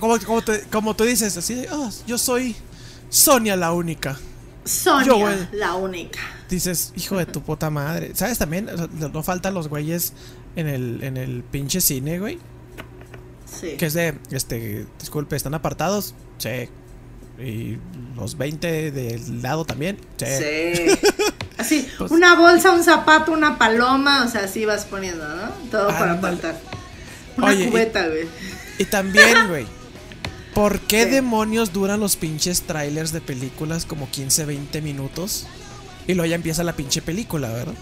[0.00, 2.56] como, como, te- como tú dices, así "Ah, yo soy
[3.10, 4.18] Sonia la única.
[4.64, 6.20] Sonia, la única.
[6.48, 8.12] Dices, hijo de tu puta madre.
[8.14, 8.68] ¿Sabes también?
[9.12, 10.12] No faltan los güeyes
[10.56, 12.38] en el, en el pinche cine, güey.
[13.60, 13.76] Sí.
[13.76, 16.14] Que es de, este, disculpe, ¿están apartados?
[16.38, 16.68] Sí.
[17.42, 17.78] Y
[18.16, 19.98] los 20 del lado también.
[20.18, 20.26] Sí.
[20.76, 20.98] Sí.
[21.58, 25.48] Así, Pues- una bolsa, un zapato, una paloma, o sea, así vas poniendo, ¿no?
[25.70, 26.58] Todo para apartar.
[27.36, 28.26] Una Oye, cubeta, güey.
[28.78, 29.66] Y también, güey.
[30.54, 31.10] ¿Por qué Sí.
[31.10, 35.46] demonios duran los pinches trailers de películas como 15, 20 minutos?
[36.06, 37.74] Y luego ya empieza la pinche película, ¿verdad?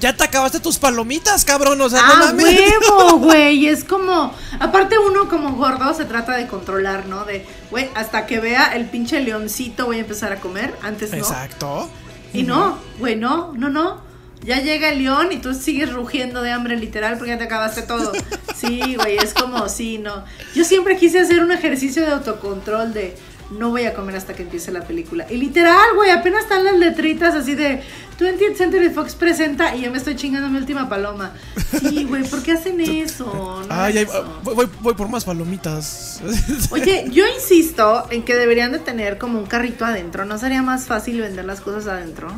[0.00, 1.80] Ya te acabaste tus palomitas, cabrón.
[1.80, 2.44] O sea, no Ah, mames.
[2.46, 3.66] huevo, güey.
[3.68, 4.32] Es como.
[4.58, 7.24] Aparte, uno como gordo se trata de controlar, ¿no?
[7.24, 10.74] De, güey, hasta que vea el pinche leoncito voy a empezar a comer.
[10.82, 11.18] Antes no.
[11.18, 11.88] Exacto.
[12.32, 14.00] Y no, güey, no, no, no.
[14.44, 17.82] Ya llega el león y tú sigues rugiendo de hambre literal porque ya te acabaste
[17.82, 18.12] todo.
[18.54, 20.24] Sí, güey, es como, sí, no.
[20.54, 23.16] Yo siempre quise hacer un ejercicio de autocontrol de
[23.58, 25.26] no voy a comer hasta que empiece la película.
[25.30, 27.82] Y literal, güey, apenas están las letritas así de
[28.18, 31.32] 20th Century Fox presenta y ya me estoy chingando mi última paloma.
[31.80, 33.24] Sí, güey, ¿por qué hacen eso?
[33.68, 34.40] No Ay, ay, hagan eso.
[34.44, 36.20] voy, voy- voy por más palomitas.
[36.70, 40.24] Oye, yo insisto en que deberían de tener como un carrito adentro.
[40.24, 42.28] ¿No sería más fácil vender las cosas adentro?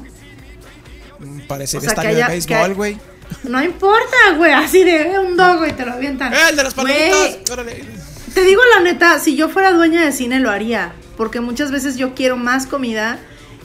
[1.49, 2.99] Parece O de sea, que estadio de haya- que béisbol, güey.
[3.45, 6.33] No importa, güey, así de eh, un dogo y te lo avientan.
[6.33, 7.39] ¡Eh, el de las palomitas!
[7.51, 7.85] ¡Órale!
[8.35, 11.97] te digo la neta, si yo fuera dueña de cine lo haría, porque muchas veces
[11.97, 13.19] yo quiero más comida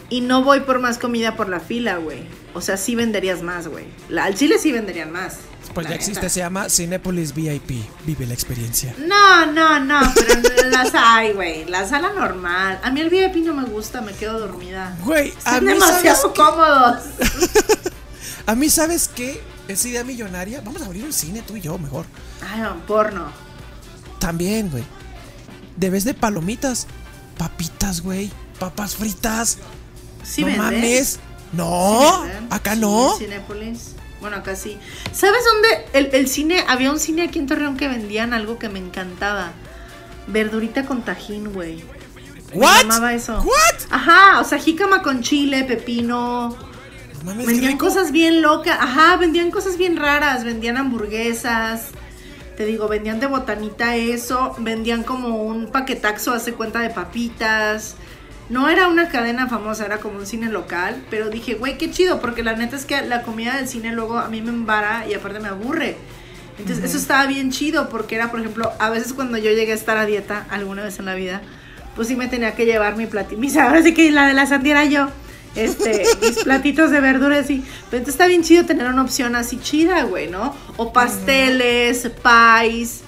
[0.09, 2.19] y no voy por más comida por la fila, güey.
[2.53, 3.85] O sea, sí venderías más, güey.
[4.17, 5.37] Al chile sí venderían más.
[5.73, 7.71] Pues ya existe, se llama Cinepolis VIP.
[8.05, 8.93] Vive la experiencia.
[8.97, 12.79] No, no, no, pero en la sala, güey, la sala normal.
[12.83, 14.97] A mí el VIP no me gusta, me quedo dormida.
[15.03, 17.03] Güey, a Son mí, ¿sabes demasiado cómodos.
[18.45, 19.41] A mí, ¿sabes qué?
[19.67, 20.61] Es idea millonaria.
[20.61, 22.05] Vamos a abrir un cine, tú y yo, mejor.
[22.51, 23.31] Ay, un porno.
[24.19, 24.83] También, güey.
[25.77, 26.87] Debes de palomitas.
[27.37, 28.31] Papitas, güey.
[28.59, 29.59] Papas fritas.
[30.23, 31.19] Sí no mames.
[31.53, 33.15] No, Sí acá Sí, no.
[33.17, 33.95] Cinépolis.
[34.21, 34.77] Bueno, acá sí.
[35.11, 35.85] ¿Sabes dónde?
[35.93, 39.51] El, el cine, había un cine aquí en Torreón que vendían algo que me encantaba.
[40.27, 41.83] Verdurita con tajín, güey.
[42.53, 42.81] ¿What?
[42.81, 43.41] llamaba eso.
[43.41, 43.81] ¿What?
[43.89, 46.55] Ajá, o sea, jícama con chile, pepino.
[47.25, 48.77] Mames, Vendían cosas bien locas.
[48.79, 50.43] Ajá, vendían cosas bien raras.
[50.43, 51.89] Vendían hamburguesas.
[52.57, 54.55] Te digo, vendían de botanita eso.
[54.59, 57.95] Vendían como un paquetaxo, hace cuenta de papitas.
[58.51, 61.01] No era una cadena famosa, era como un cine local.
[61.09, 64.17] Pero dije, güey, qué chido, porque la neta es que la comida del cine luego
[64.19, 65.95] a mí me embara y aparte me aburre.
[66.59, 69.75] Entonces, eso estaba bien chido, porque era, por ejemplo, a veces cuando yo llegué a
[69.75, 71.41] estar a dieta, alguna vez en la vida,
[71.95, 73.39] pues sí me tenía que llevar mi platito.
[73.39, 75.07] Mis ahora sí que la de la sandía era yo.
[75.55, 77.59] Este, mis platitos de verduras y.
[77.89, 80.53] Pero entonces está bien chido tener una opción así chida, güey, ¿no?
[80.75, 83.03] O pasteles, pies.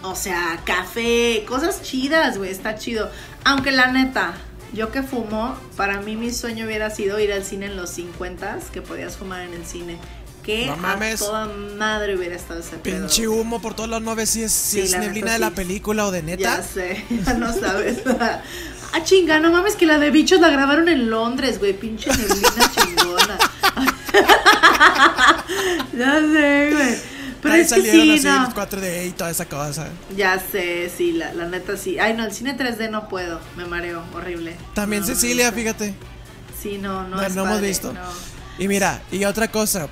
[0.00, 3.10] O sea, café, cosas chidas, güey, está chido.
[3.44, 4.34] Aunque la neta,
[4.72, 8.58] yo que fumo, para mí mi sueño hubiera sido ir al cine en los 50
[8.72, 9.98] que podías fumar en el cine.
[10.42, 11.18] Que No a mames.
[11.18, 13.00] toda madre hubiera estado ese pedo.
[13.00, 15.38] Pinche humo por todos los ves si es, si Sí, es la neblina neta, de
[15.40, 15.54] la sí.
[15.56, 16.62] película o de Ya neta.
[16.62, 17.98] sé, ya no sabes.
[18.92, 21.72] ah, chinga, no mames que la de bichos la grabaron en Londres, güey.
[21.72, 23.38] Pinche neblina chingona.
[25.98, 27.15] ya sé, güey.
[27.46, 28.42] Pero Ahí es que salieron sí, así no.
[28.44, 29.88] los 4D y toda esa cosa.
[30.16, 31.98] Ya sé, sí, la, la neta sí.
[31.98, 33.40] Ay, no, el cine 3D no puedo.
[33.56, 34.56] Me mareo, horrible.
[34.74, 35.56] También No, Cecilia, no.
[35.56, 35.94] fíjate.
[36.62, 37.16] Sí, no, no.
[37.16, 37.94] No, es no hemos padre, visto.
[38.58, 39.88] Y mira, y otra cosa,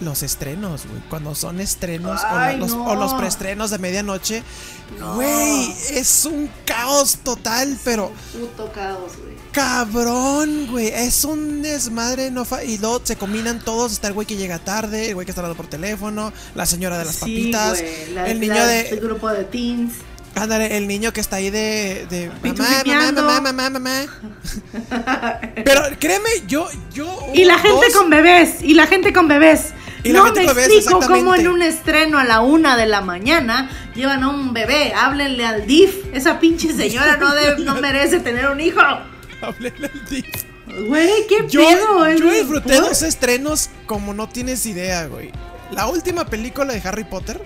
[0.00, 1.00] los estrenos, güey.
[1.08, 2.84] Cuando son estrenos o, los, no.
[2.86, 4.42] o los preestrenos de medianoche,
[4.98, 5.16] No.
[5.16, 9.36] güey, es un caos total, pero Puto caos, güey.
[9.58, 10.86] Cabrón, güey.
[10.88, 13.92] Es un desmadre, no fa- y luego se combinan todos.
[13.92, 16.96] Está el güey que llega tarde, el güey que está hablando por teléfono, la señora
[16.98, 17.82] de las Sí, papitas,
[18.14, 18.88] la- el niño la- de.
[18.88, 19.94] El grupo de teens.
[20.36, 22.06] Ándale, el niño que está ahí de.
[22.08, 23.70] de mamá, mamá, mamá, mamá,
[24.90, 25.40] mamá.
[25.64, 26.68] Pero créeme, yo.
[26.94, 29.72] yo Y la gente dos- con bebés, y la gente con bebés.
[30.04, 32.76] Y la no gente me con bebés, explico cómo en un estreno a la una
[32.76, 34.92] de la mañana llevan a un bebé.
[34.94, 35.92] Háblenle al DIF.
[36.14, 38.80] Esa pinche señora no, debe- no merece tener un hijo.
[39.42, 40.44] Háblenle al DIF.
[40.88, 42.10] Güey, qué Yo, pedo.
[42.16, 42.88] yo disfruté ¿Por?
[42.88, 45.30] dos estrenos como no tienes idea, güey.
[45.70, 47.40] La última película de Harry Potter.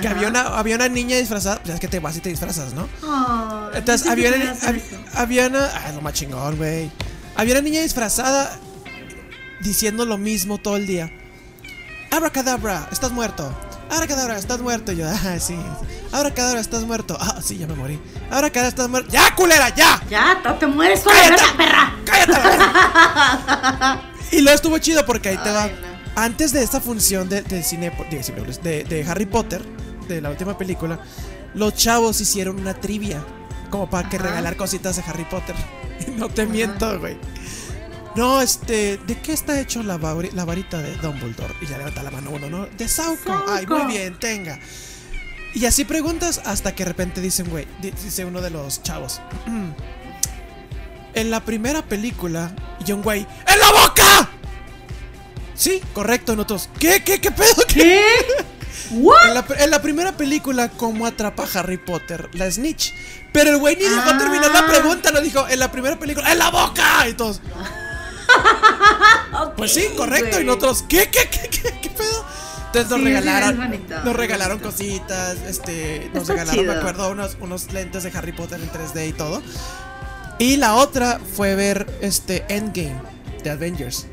[0.00, 1.60] Que había una, había una niña disfrazada.
[1.62, 2.88] Pues es que te vas y te disfrazas, ¿no?
[3.02, 4.80] Ay, Entonces había una, hab-
[5.14, 5.66] había una.
[5.66, 6.90] Ah, lo más chingón, güey.
[7.36, 8.56] Había una niña disfrazada
[9.60, 11.12] diciendo lo mismo todo el día.
[12.10, 13.52] Abracadabra, estás muerto.
[13.90, 14.92] Abracadabra, estás muerto.
[14.92, 15.56] Y yo, ah, sí.
[16.12, 17.16] Abracadabra, estás muerto.
[17.20, 18.00] Ah, sí, ya me morí.
[18.30, 19.10] Abracadabra, estás muerto.
[19.12, 20.02] ¡Ya, culera, ya!
[20.10, 21.94] Ya, te mueres con la perra.
[22.04, 22.36] ¡Cállate!
[24.36, 25.66] y luego estuvo chido porque ahí te va.
[25.66, 25.90] No.
[26.16, 29.62] Antes de esta función de, de cine, de, de, de Harry Potter,
[30.08, 30.98] de la última película,
[31.54, 33.24] los chavos hicieron una trivia.
[33.70, 35.54] Como para que regalar cositas de Harry Potter.
[36.16, 37.16] no te miento, güey.
[38.16, 41.54] No, este, ¿de qué está hecho la, la varita de Dumbledore?
[41.60, 42.66] Y ya levanta la mano uno, ¿no?
[42.66, 43.44] De Sauco.
[43.48, 44.58] Ay, muy bien, tenga.
[45.54, 49.20] Y así preguntas hasta que de repente dicen, güey, di- dice uno de los chavos.
[51.14, 52.52] En la primera película,
[52.86, 54.30] y un güey, ¡En la boca!
[55.54, 56.70] Sí, correcto, nosotros.
[56.78, 57.54] ¿Qué, qué, qué pedo?
[57.68, 58.00] ¿Qué?
[58.90, 62.94] En la, en la primera película, ¿cómo atrapa Harry Potter la Snitch?
[63.32, 64.18] Pero el güey ni dejó Ah.
[64.18, 67.06] terminar la pregunta, lo dijo, en la primera película, ¡En la boca!
[67.08, 67.40] Y todos,
[69.56, 70.40] pues sí, correcto.
[70.40, 72.24] Y nosotros, ¿qué, qué, qué, qué, qué pedo?
[72.72, 74.70] Entonces nos Sí, regalaron, bonito, nos regalaron bonito.
[74.76, 79.08] cositas, este, nos Está regalaron, me acuerdo, unos, unos lentes de Harry Potter en 3D
[79.08, 79.42] y todo.
[80.38, 82.94] Y la otra fue ver este Endgame
[83.42, 84.06] de Avengers.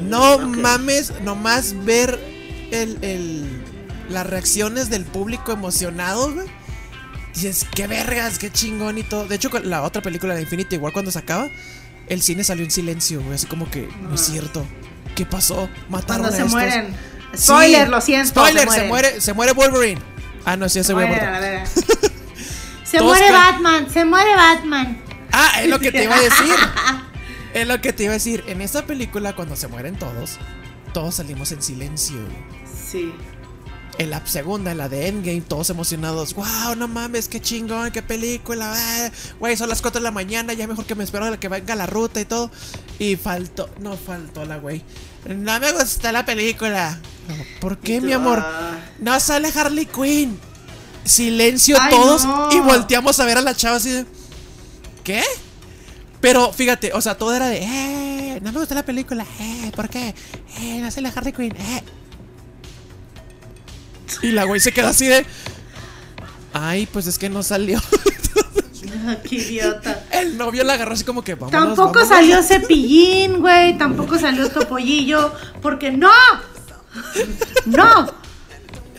[0.00, 0.42] No Ok.
[0.56, 2.18] mames, nomás ver
[2.70, 3.62] el, el-
[4.08, 6.46] las reacciones del público emocionado, güey.
[7.34, 9.26] Dices, qué vergas, qué chingón y todo.
[9.26, 11.48] De hecho, la otra película de Infinity, igual cuando se acaba,
[12.08, 13.34] el cine salió en silencio, güey.
[13.34, 14.64] Así como que, no es cierto.
[15.16, 15.68] ¿Qué pasó?
[15.88, 16.52] Mataron Cuando a se estos.
[16.52, 17.13] mueren.
[17.36, 18.28] Sí, Spoiler, lo siento.
[18.28, 20.00] Spoiler, se, muere, se muere Wolverine.
[20.44, 21.62] Ah, no, sí, a ver.
[22.84, 25.02] Se muere Batman, se muere Batman.
[25.32, 26.54] Ah, es lo que te iba a decir.
[27.54, 28.42] Es lo que te iba a decir.
[28.48, 30.38] En esta película, cuando se mueren todos,
[30.92, 32.16] todos salimos en silencio.
[32.90, 33.14] Sí.
[33.96, 36.34] En la segunda, en la de Endgame, todos emocionados.
[36.34, 36.74] ¡Wow!
[36.76, 38.72] No mames, qué chingón, qué película.
[38.74, 41.48] ah, Güey, son las 4 de la mañana, ya mejor que me espero a que
[41.48, 42.50] venga la ruta y todo.
[42.98, 44.82] Y faltó, no faltó la güey.
[45.28, 46.98] No me gusta la película.
[47.28, 48.44] No, ¿Por qué, mi amor?
[49.00, 50.38] No sale Harley Quinn.
[51.04, 52.48] Silencio Ay, todos no.
[52.52, 54.06] y volteamos a ver a la chava así de.
[55.02, 55.22] ¿Qué?
[56.20, 57.58] Pero fíjate, o sea, todo era de.
[57.62, 58.40] ¡Eh!
[58.42, 59.26] No me gusta la película.
[59.40, 59.70] ¡Eh!
[59.76, 60.14] ¿Por qué?
[60.60, 60.80] ¡Eh!
[60.80, 61.54] No sale Harley Quinn.
[61.56, 61.82] ¡Eh!
[64.22, 65.26] Y la güey se quedó así de.
[66.52, 67.80] Ay, pues es que no salió.
[69.28, 70.04] Qué idiota.
[70.10, 72.08] El novio la agarró así como que vámonos, Tampoco vámonos".
[72.08, 73.76] salió Cepillín, güey.
[73.76, 75.32] Tampoco salió Topollillo.
[75.60, 76.10] Porque no.
[77.66, 78.12] No.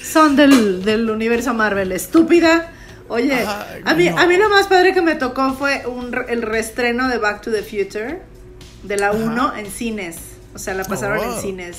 [0.02, 1.92] Son del, del universo Marvel.
[1.92, 2.72] Estúpida.
[3.08, 3.46] Oye,
[3.86, 4.18] a, mí, no.
[4.18, 7.52] a mí lo más padre que me tocó fue un, el reestreno de Back to
[7.52, 8.22] the Future.
[8.84, 10.18] De la 1 en cines.
[10.54, 11.36] O sea, la pasaron Oh.
[11.36, 11.78] en cines.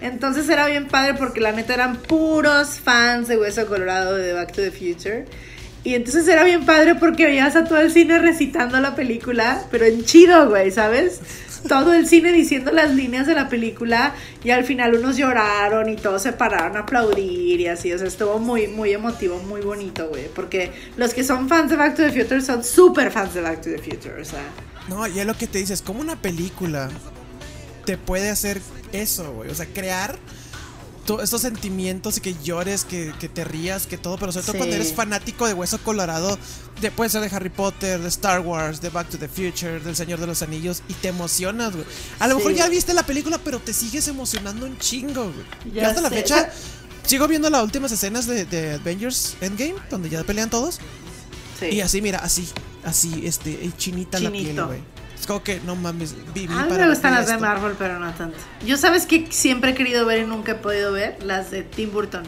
[0.00, 4.52] Entonces era bien padre porque la neta eran puros fans de Hueso Colorado de Back
[4.52, 5.24] to the Future.
[5.84, 9.84] Y entonces era bien padre porque veías a todo el cine recitando la película, pero
[9.84, 11.20] en chido, güey, ¿sabes?
[11.68, 14.14] Todo el cine diciendo las líneas de la película
[14.44, 18.06] y al final unos lloraron y todos se pararon a aplaudir y así, o sea,
[18.06, 22.02] estuvo muy, muy emotivo, muy bonito, güey, porque los que son fans de Back to
[22.02, 24.42] the Future son súper fans de Back to the Future, o sea,
[24.88, 26.88] No, y es lo que te dices, como una película
[27.86, 28.60] te puede hacer
[28.92, 29.48] eso, güey.
[29.50, 30.18] O sea, crear
[31.06, 34.52] tú- estos sentimientos y que llores, que, que te rías, que todo, pero sobre todo
[34.54, 34.58] Sí.
[34.58, 36.38] cuando eres fanático de Hueso Colorado,
[36.80, 39.96] de, puede ser de Harry Potter, de Star Wars, de Back to the Future, del
[39.96, 41.86] Señor de los Anillos, y te emocionas, güey.
[42.18, 42.38] A lo Sí.
[42.38, 45.74] mejor ya viste la película, pero te sigues emocionando un chingo, güey.
[45.74, 46.50] Ya hasta la fecha,
[47.06, 50.78] sigo viendo las últimas escenas de, de Avengers Endgame, donde ya pelean todos.
[51.60, 51.66] Sí.
[51.76, 52.46] Y así, mira, así,
[52.84, 54.80] así, este, chinita la piel, güey.
[55.26, 57.36] Es como que, no mames, viví A mí para me gustan las de.
[57.38, 58.38] Marvel, pero no tanto.
[58.64, 61.90] Yo sabes que siempre he querido ver y nunca he podido ver las de Tim
[61.90, 62.22] Burton.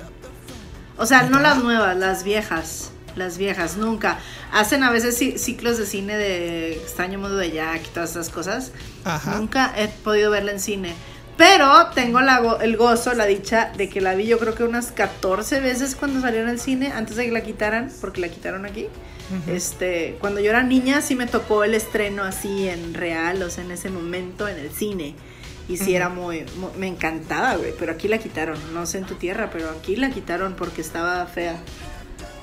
[0.96, 2.90] O sea, no las nuevas, las viejas.
[3.14, 4.18] Las viejas, nunca.
[4.53, 8.30] Hacen a veces ci- ciclos de cine de Extraño Mundo de Jack y todas esas
[8.30, 8.72] cosas.
[9.05, 9.36] Ajá.
[9.36, 10.92] Nunca he podido verla en cine.
[11.36, 14.64] Pero tengo la go- el gozo, la dicha de que la vi yo creo que
[14.64, 18.28] unas 14 veces cuando salió en el cine, antes de que la quitaran, porque la
[18.28, 18.88] quitaron aquí.
[19.47, 23.64] Este, cuando yo era niña sí me tocó el estreno así en real, o sea,
[23.64, 25.14] en ese momento en el cine.
[25.68, 29.05] Y sí era muy, mu- me encantaba, güey, pero aquí la quitaron, no sé en
[29.05, 31.57] tu tierra, pero aquí la quitaron porque estaba fea.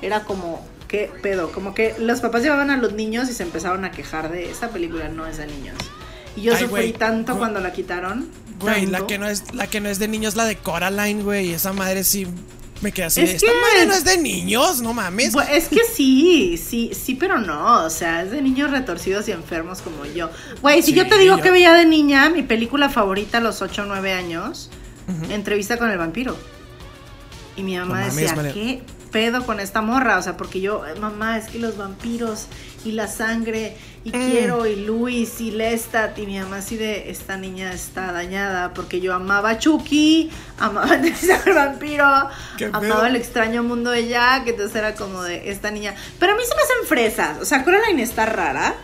[0.00, 1.50] Era como, ¿qué pedo?
[1.50, 4.68] Como que los papás llevaban a los niños y se empezaron a quejar de esta
[4.68, 5.76] película no es de niños.
[6.36, 8.28] Y yo Ay, sufrí tanto cuando la quitaron.
[8.60, 11.52] Güey, la que no es, la que no es de niños, la de Coraline, güey.
[11.52, 12.26] Esa madre sí
[12.82, 13.20] me quedé así.
[13.22, 15.34] Es Esta que- madre no es de niños, no mames.
[15.50, 17.84] Es que sí, sí, sí, pero no.
[17.84, 20.30] O sea, es de niños retorcidos y enfermos como yo.
[20.62, 23.40] Güey, si Sí, yo te digo yo- que veía de niña, mi película favorita a
[23.40, 24.70] los 8 o 9 años,
[25.30, 26.36] entrevista con el vampiro.
[27.56, 28.34] Y mi mamá No decía.
[28.52, 28.82] ¿qué
[29.16, 30.18] pedo con esta morra?
[30.18, 32.48] O sea, porque yo, "Eh, mamá, es que los vampiros
[32.84, 34.12] y la sangre y Mm.
[34.12, 39.00] quiero y Luis y Lestat y mi mamá así de, esta niña está dañada porque
[39.00, 40.92] yo amaba a Chucky, amaba
[41.46, 42.04] al vampiro,
[42.74, 45.94] amaba el extraño mundo de Jack, entonces era como de esta niña.
[46.20, 48.74] Pero a mí se me hacen fresas, o sea, Coraline está rara,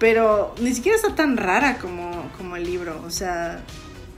[0.00, 3.60] pero ni siquiera está tan rara como, como el libro, o sea...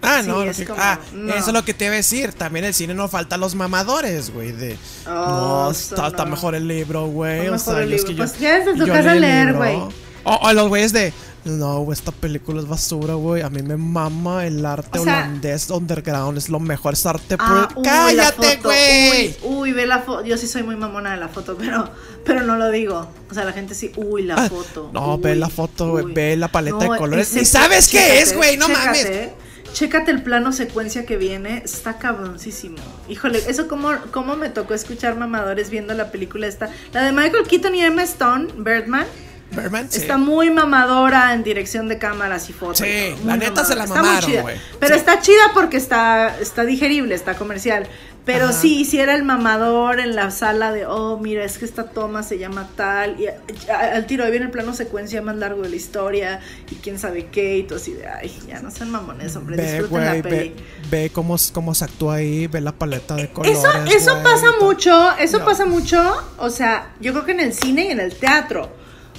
[0.02, 1.34] ah, sí, no, es que- como- ah, no.
[1.34, 2.32] eso es lo que te iba a decir.
[2.32, 4.52] También el cine no falta los mamadores, güey.
[4.52, 4.76] De,
[5.08, 7.48] Oh, no, está, mejor el libro, güey.
[7.48, 9.76] O sea, el yo es que yo- Pues ya desde tu casa leer, güey.
[10.24, 11.12] O, o los güeyes de.
[11.44, 13.42] No, esta película es basura, güey.
[13.42, 16.36] A mí me mama el arte O sea- holandés underground.
[16.38, 19.28] Es lo mejor, es arte Ah, uy, ¡Cállate, güey!
[19.28, 20.24] Uy, uy, ve la foto.
[20.24, 21.88] Yo sí soy muy mamona de la foto, pero,
[22.24, 23.08] pero no lo digo.
[23.30, 24.90] O sea, la gente sí, uy, la Ah, foto.
[24.92, 27.32] no, uy, ve la foto, güey, ve la paleta de colores.
[27.32, 29.45] Ni sabes qué es, güey, no chécate, mames.
[29.76, 32.78] Chécate el plano secuencia que viene, está cabroncísimo.
[33.10, 36.70] Híjole, eso como, como me tocó escuchar mamadores viendo la película esta.
[36.94, 39.04] La de Michael Keaton y Emma Stone, Birdman.
[39.50, 39.98] Birdman, sí.
[40.00, 42.78] Está muy mamadora en dirección de cámaras y fotos.
[42.78, 44.56] Sí, la neta se la mamaron, güey.
[44.80, 44.98] Pero Sí.
[45.00, 47.86] está chida porque está, está digerible, está comercial.
[48.26, 48.52] Pero Ajá.
[48.60, 52.24] sí, si era el mamador en la sala de, oh, mira, es que esta toma
[52.24, 53.20] se llama tal.
[53.20, 53.28] Y
[53.70, 56.40] al tiro ahí viene el plano secuencia más largo de la historia.
[56.68, 57.58] Y quién sabe qué.
[57.58, 59.56] Y todo así de, ay, ya no sean mamones, hombre.
[59.56, 60.28] Ve, disfruten la peli.
[60.28, 60.54] ve,
[60.90, 63.58] ve cómo, cómo se actúa ahí, ve la paleta de colores.
[63.58, 65.44] Eso, eso pasa mucho, eso No.
[65.44, 68.68] pasa mucho, o sea, yo creo que en el cine y en el teatro.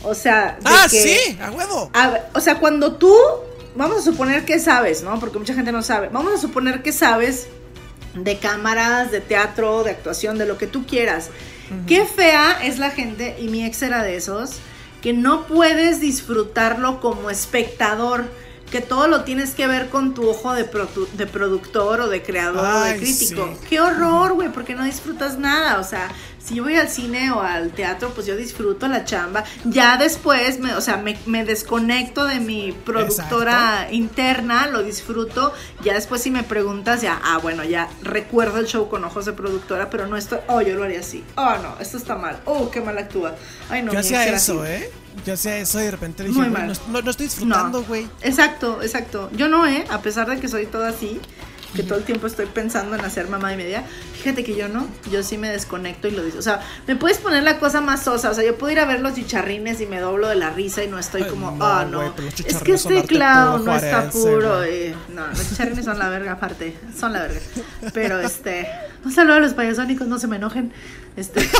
[0.03, 1.89] O sea, Ah, que- sí, a huevo.
[1.93, 3.16] A o sea, cuando tú,
[3.76, 5.18] vamos a suponer que sabes, ¿no?
[5.20, 6.10] Porque mucha gente no sabe.
[6.12, 7.47] Vamos a suponer que sabes
[8.24, 11.30] de cámaras, de teatro, de actuación, de lo que tú quieras.
[11.86, 14.59] Qué fea es la gente, y mi ex era de esos,
[15.01, 18.26] que no puedes disfrutarlo como espectador,
[18.72, 22.22] que todo lo tienes que ver con tu ojo de, produ- de productor o de
[22.24, 23.49] creador o de crítico.
[23.61, 23.68] sí.
[23.70, 25.80] Qué horror, güey, porque no disfrutas nada.
[25.80, 26.09] O sea,
[26.48, 29.43] si voy al cine o al teatro, pues yo disfruto la chamba.
[29.66, 35.54] Ya después, me, o sea, me, me desconecto de mi productora interna, lo disfruto.
[35.84, 39.34] Ya después si me preguntas, ya, ah, bueno, ya recuerdo el show con ojos de
[39.34, 41.24] productora, pero no estoy, oh, yo lo haría así.
[41.36, 42.39] Oh, no, esto está mal.
[42.45, 43.36] Oh, qué mal actúa.
[43.70, 44.72] Ay, no, Yo hacía eso, así.
[44.72, 44.91] ¿eh?
[45.26, 46.48] Yo hacía eso y de repente dije, no,
[46.88, 47.86] no- no estoy disfrutando, No.
[47.88, 48.08] güey.
[48.22, 49.30] Exacto, exacto.
[49.34, 49.84] Yo no, ¿eh?
[49.89, 51.20] A pesar de que soy toda así,
[51.78, 54.88] que todo el tiempo estoy pensando en hacer mamá y media, fíjate que yo no.
[55.11, 56.39] Yo sí me desconecto y lo digo.
[56.39, 58.32] O sea, me puedes poner la cosa más sosa.
[58.32, 60.84] O sea, yo puedo ir a ver los chicharrines y me doblo de la risa
[60.84, 62.13] y no estoy Ay, como, no, ah, no.
[62.15, 64.63] pero los Es que este puro no está puro.
[64.63, 64.95] eh.
[65.13, 66.75] No, los chicharrines son la verga, aparte.
[66.99, 67.39] Son la verga.
[67.93, 68.67] Pero este.
[69.05, 70.73] Un saludo a los payasónicos, no se me enojen.
[71.15, 71.47] Este.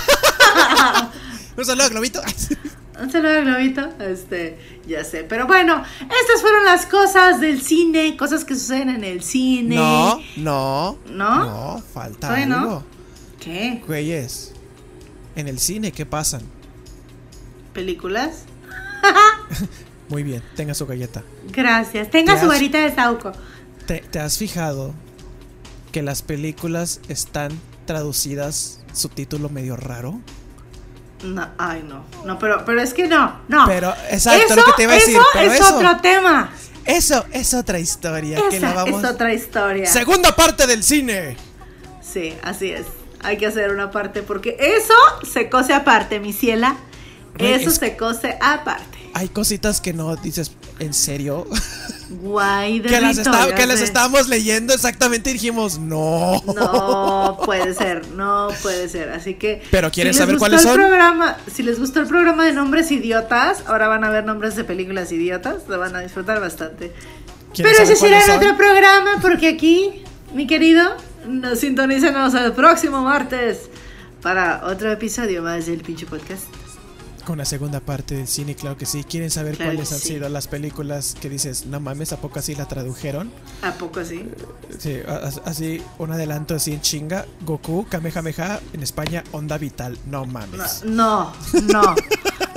[1.58, 2.22] Un saludo, Globito.
[3.02, 8.18] Un saludo a Globito, este, ya sé, pero bueno, estas fueron las cosas del cine,
[8.18, 9.76] cosas que suceden en el cine.
[9.76, 10.98] No, no.
[11.08, 11.46] ¿No?
[11.76, 12.84] No, falta.
[13.40, 13.84] ¿Qué?
[13.86, 14.54] Güeyes,
[15.36, 16.42] en el cine, ¿qué pasan?
[17.74, 18.46] ¿Películas?
[20.10, 21.24] Muy bien, tenga su galleta.
[21.52, 22.10] Gracias.
[22.10, 23.32] Tenga ¿Te su has- varita de sauco.
[23.86, 24.94] ¿Te, te has fijado
[25.92, 27.52] que las películas están
[27.86, 30.20] traducidas su título medio raro?
[31.24, 32.06] No, ay, no.
[32.26, 33.66] No, pero, pero es que no, no.
[33.66, 36.52] Pero, exacto, eso, lo que te iba a decir, Eso pero es eso- otro tema.
[36.86, 39.04] Eso es otra historia que la Esa vamos.
[39.04, 39.86] es otra historia.
[39.92, 41.36] Segunda parte del cine.
[42.02, 42.86] Sí, así es.
[43.24, 44.94] Hay que hacer una parte porque eso
[45.30, 46.78] se cose aparte, mi ciela.
[47.40, 48.97] Eso es- se cose aparte.
[49.18, 51.48] Hay cositas que no dices, ¿en serio?
[52.22, 56.40] Guay de que las, está- que estábamos leyendo exactamente y dijimos, no.
[56.46, 59.10] No puede ser, no puede ser.
[59.10, 59.64] Así que.
[59.72, 60.76] Pero ¿quieres si saber cuáles son?
[60.76, 64.64] Programa, si les gustó el programa de nombres idiotas, ahora van a ver nombres de
[64.64, 65.68] películas idiotas.
[65.68, 66.94] Lo van a disfrutar bastante.
[67.56, 70.04] ¿Quieres Pero ese será en otro programa, porque aquí,
[70.36, 70.96] mi querido,
[71.28, 73.62] nos sintonízanos el próximo martes
[74.22, 76.44] para otro episodio más del pinche podcast.
[77.28, 79.04] Con la segunda parte del cine, claro que sí.
[79.04, 80.14] ¿Quieren saber Claro cuáles han sí.
[80.14, 83.34] sido las películas que dices, no mames, ¿a poco así la tradujeron?
[83.64, 84.24] ¿A poco así?
[84.80, 85.00] Sí,
[85.44, 87.26] así, un adelanto así en chinga.
[87.42, 89.98] Goku, Kamehameha, en España, Onda Vital.
[90.06, 90.86] No mames.
[90.86, 91.96] No, no.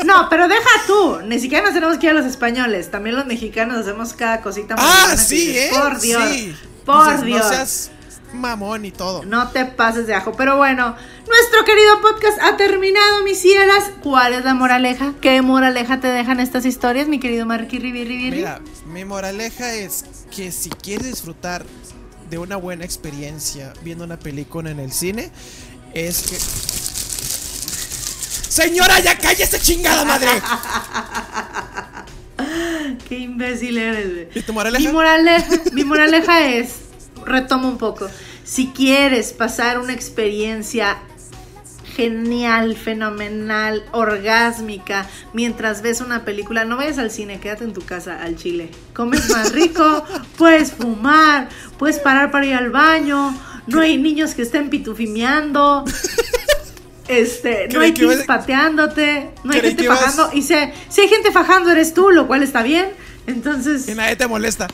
[0.05, 1.19] No, pero deja tú.
[1.27, 2.91] Ni siquiera nos tenemos que ir a los españoles.
[2.91, 5.79] También los mexicanos hacemos cada cosita Ah, sí, dices, ¿eh?
[5.79, 6.23] Por Dios.
[6.31, 6.57] Sí.
[6.87, 7.41] Por Dices, Dios.
[7.43, 7.91] No seas
[8.33, 9.25] mamón y todo.
[9.25, 10.33] No te pases de ajo.
[10.33, 13.91] Pero bueno, nuestro querido podcast ha terminado, mis cielas.
[14.03, 15.15] ¿Cuál es la moraleja?
[15.21, 18.31] ¿Qué moraleja te dejan estas historias, mi querido Marky Ribi Ribi?
[18.31, 20.05] Mira, mi moraleja es
[20.35, 21.65] que si quieres disfrutar
[22.29, 25.31] de una buena experiencia viendo una película en el cine,
[25.95, 26.37] es que.
[28.51, 30.31] Señora, ya cállese chingada madre.
[33.09, 34.29] Qué imbécil eres, güey.
[34.35, 34.85] ¿Y tu moraleja?
[34.85, 36.75] Mi moraleja, mi moraleja es,
[37.31, 38.09] retomo un poco,
[38.45, 40.99] si quieres pasar una experiencia
[41.97, 48.23] genial, fenomenal, orgásmica, mientras ves una película, no vayas al cine, quédate en tu casa
[48.23, 48.71] al chile.
[48.95, 50.05] Comes más rico,
[50.39, 53.35] puedes fumar, puedes parar para ir al baño,
[53.67, 55.85] no hay niños que estén pitufimeando.
[57.09, 60.31] Este, no hay kids pateándote, no hay gente fajando.
[60.33, 60.55] Y si,
[60.89, 62.87] si hay gente fajando, eres tú, lo cual está bien.
[63.27, 64.69] Entonces, Y nadie te molesta.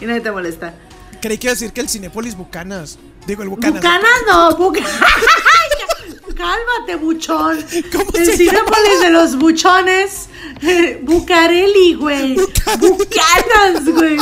[0.00, 0.74] y nadie te molesta.
[1.20, 2.98] Creí que iba a decir que el Cinepolis Bucanas.
[3.26, 3.80] Digo, el Bucanas.
[3.82, 4.90] Bucanas no, Bucanas.
[6.36, 7.62] Cálmate, buchón.
[7.92, 10.28] ¿Cómo El se Cinépolis de los buchones.
[10.62, 12.34] eh, Bucareli, güey.
[12.78, 14.18] Bucanas, güey.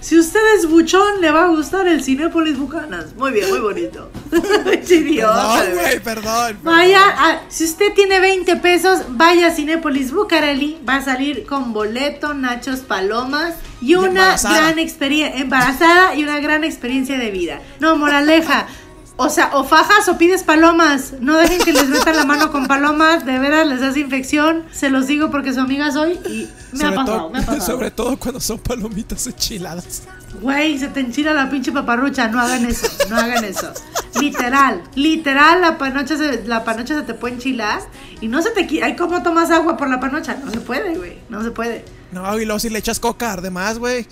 [0.00, 3.14] Si usted es buchón, le va a gustar el Cinépolis Bucanas.
[3.16, 4.10] Muy bien, muy bonito.
[4.90, 6.58] Idiota, Perdón, güey, perdón.
[6.62, 11.72] Vaya, a- si usted tiene 20 pesos, vaya a Cinépolis Bucareli, va a salir con
[11.72, 14.58] boleto, nachos, palomas y una embarazada.
[14.58, 17.60] gran experiencia, embarazada y una gran experiencia de vida.
[17.80, 18.66] No, moraleja.
[19.18, 21.14] O sea, o fajas o pides palomas.
[21.20, 23.24] No dejen que les metan la mano con palomas.
[23.24, 24.64] De veras les hace infección.
[24.72, 27.42] Se los digo porque su amiga soy y me ha sobre, pasado, todo, me ha
[27.46, 27.66] pasado.
[27.66, 30.02] sobre todo cuando son palomitas enchiladas.
[30.40, 32.28] Güey, se te enchila la pinche paparrucha.
[32.28, 33.72] No hagan eso, no hagan eso.
[34.20, 37.80] Literal, literal, la panocha se, la panocha se te puede enchilar
[38.20, 38.86] y no se te quita.
[38.86, 40.36] Ay, ¿cómo tomas agua por la panocha?
[40.42, 41.84] No se puede, güey, no se puede.
[42.12, 44.06] No, y luego si le echas coca, además, güey.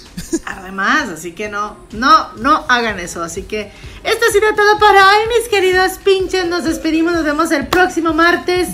[0.47, 3.22] Además, así que no, no, no hagan eso.
[3.22, 3.72] Así que
[4.03, 6.47] esto ha sido todo para hoy, mis queridos pinches.
[6.47, 8.68] Nos despedimos, nos vemos el próximo martes.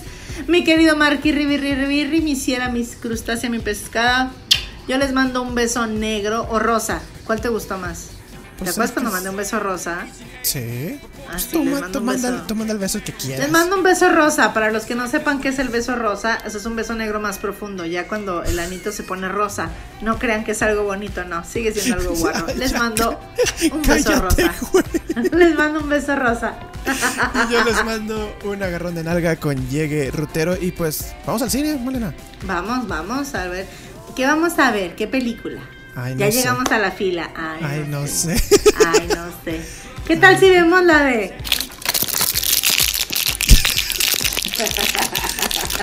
[0.49, 4.33] Mi querido Marky Ribirri Ribirri, mi ciela, mis crustácea, mi pescada.
[4.89, 7.01] Yo les mando un beso negro o rosa.
[7.24, 8.09] ¿Cuál te gustó más?
[8.59, 10.07] ¿Te Pues acuerdas cuando mandé un beso rosa?
[10.43, 10.99] Sí.
[11.28, 12.43] Ah, Pues tú, les ma- mando tú un manda, beso.
[12.47, 13.41] tú manda el beso que quieras.
[13.45, 14.53] Les mando un beso rosa.
[14.53, 17.20] Para los que no sepan qué es el beso rosa, eso es un beso negro
[17.20, 17.87] más profundo.
[17.87, 19.68] Ya cuando el anito se pone rosa,
[20.03, 21.43] no crean que es algo bonito, no.
[21.45, 22.49] Sigue siendo algo guarro.
[22.49, 23.18] Ya, Les mando
[23.72, 24.55] un beso Cállate, rosa.
[25.37, 26.55] Les mando un beso rosa.
[27.49, 30.57] Y yo les mando un agarrón de nalga con llegue rutero.
[30.61, 32.12] Y pues, vamos al cine, Molena.
[32.45, 33.66] Vamos, vamos a ver.
[34.21, 34.95] ¿Qué vamos a ver?
[34.97, 35.62] ¿Qué película?
[35.97, 36.37] Ay, ya no sé.
[36.37, 37.31] llegamos a la fila.
[37.35, 38.39] Ay, Ay, no sé.
[38.87, 39.62] Ay, no sé.
[40.07, 41.35] ¿Qué tal si vemos la de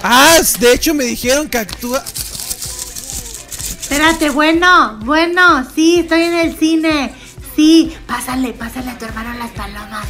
[0.03, 2.05] Ah, de hecho me dijeron que actúa.
[3.81, 7.15] Espérate, bueno, bueno, sí, estoy en el cine.
[7.55, 10.05] Sí, pásale, pásale a tu hermano las palomas.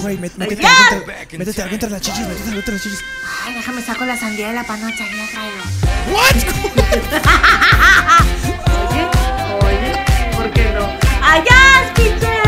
[0.00, 3.00] Güey, met- métete algo entre- métete algo entre las chichis, métete algo entre las chichis.
[3.44, 5.62] Ay, déjame saco la sandía de la panocha, ya traigo.
[6.12, 6.36] ¿What?
[8.90, 9.04] Oye,
[9.66, 9.92] oye,
[10.36, 10.84] ¿por qué no?
[11.22, 12.47] ¡Allá, pinches!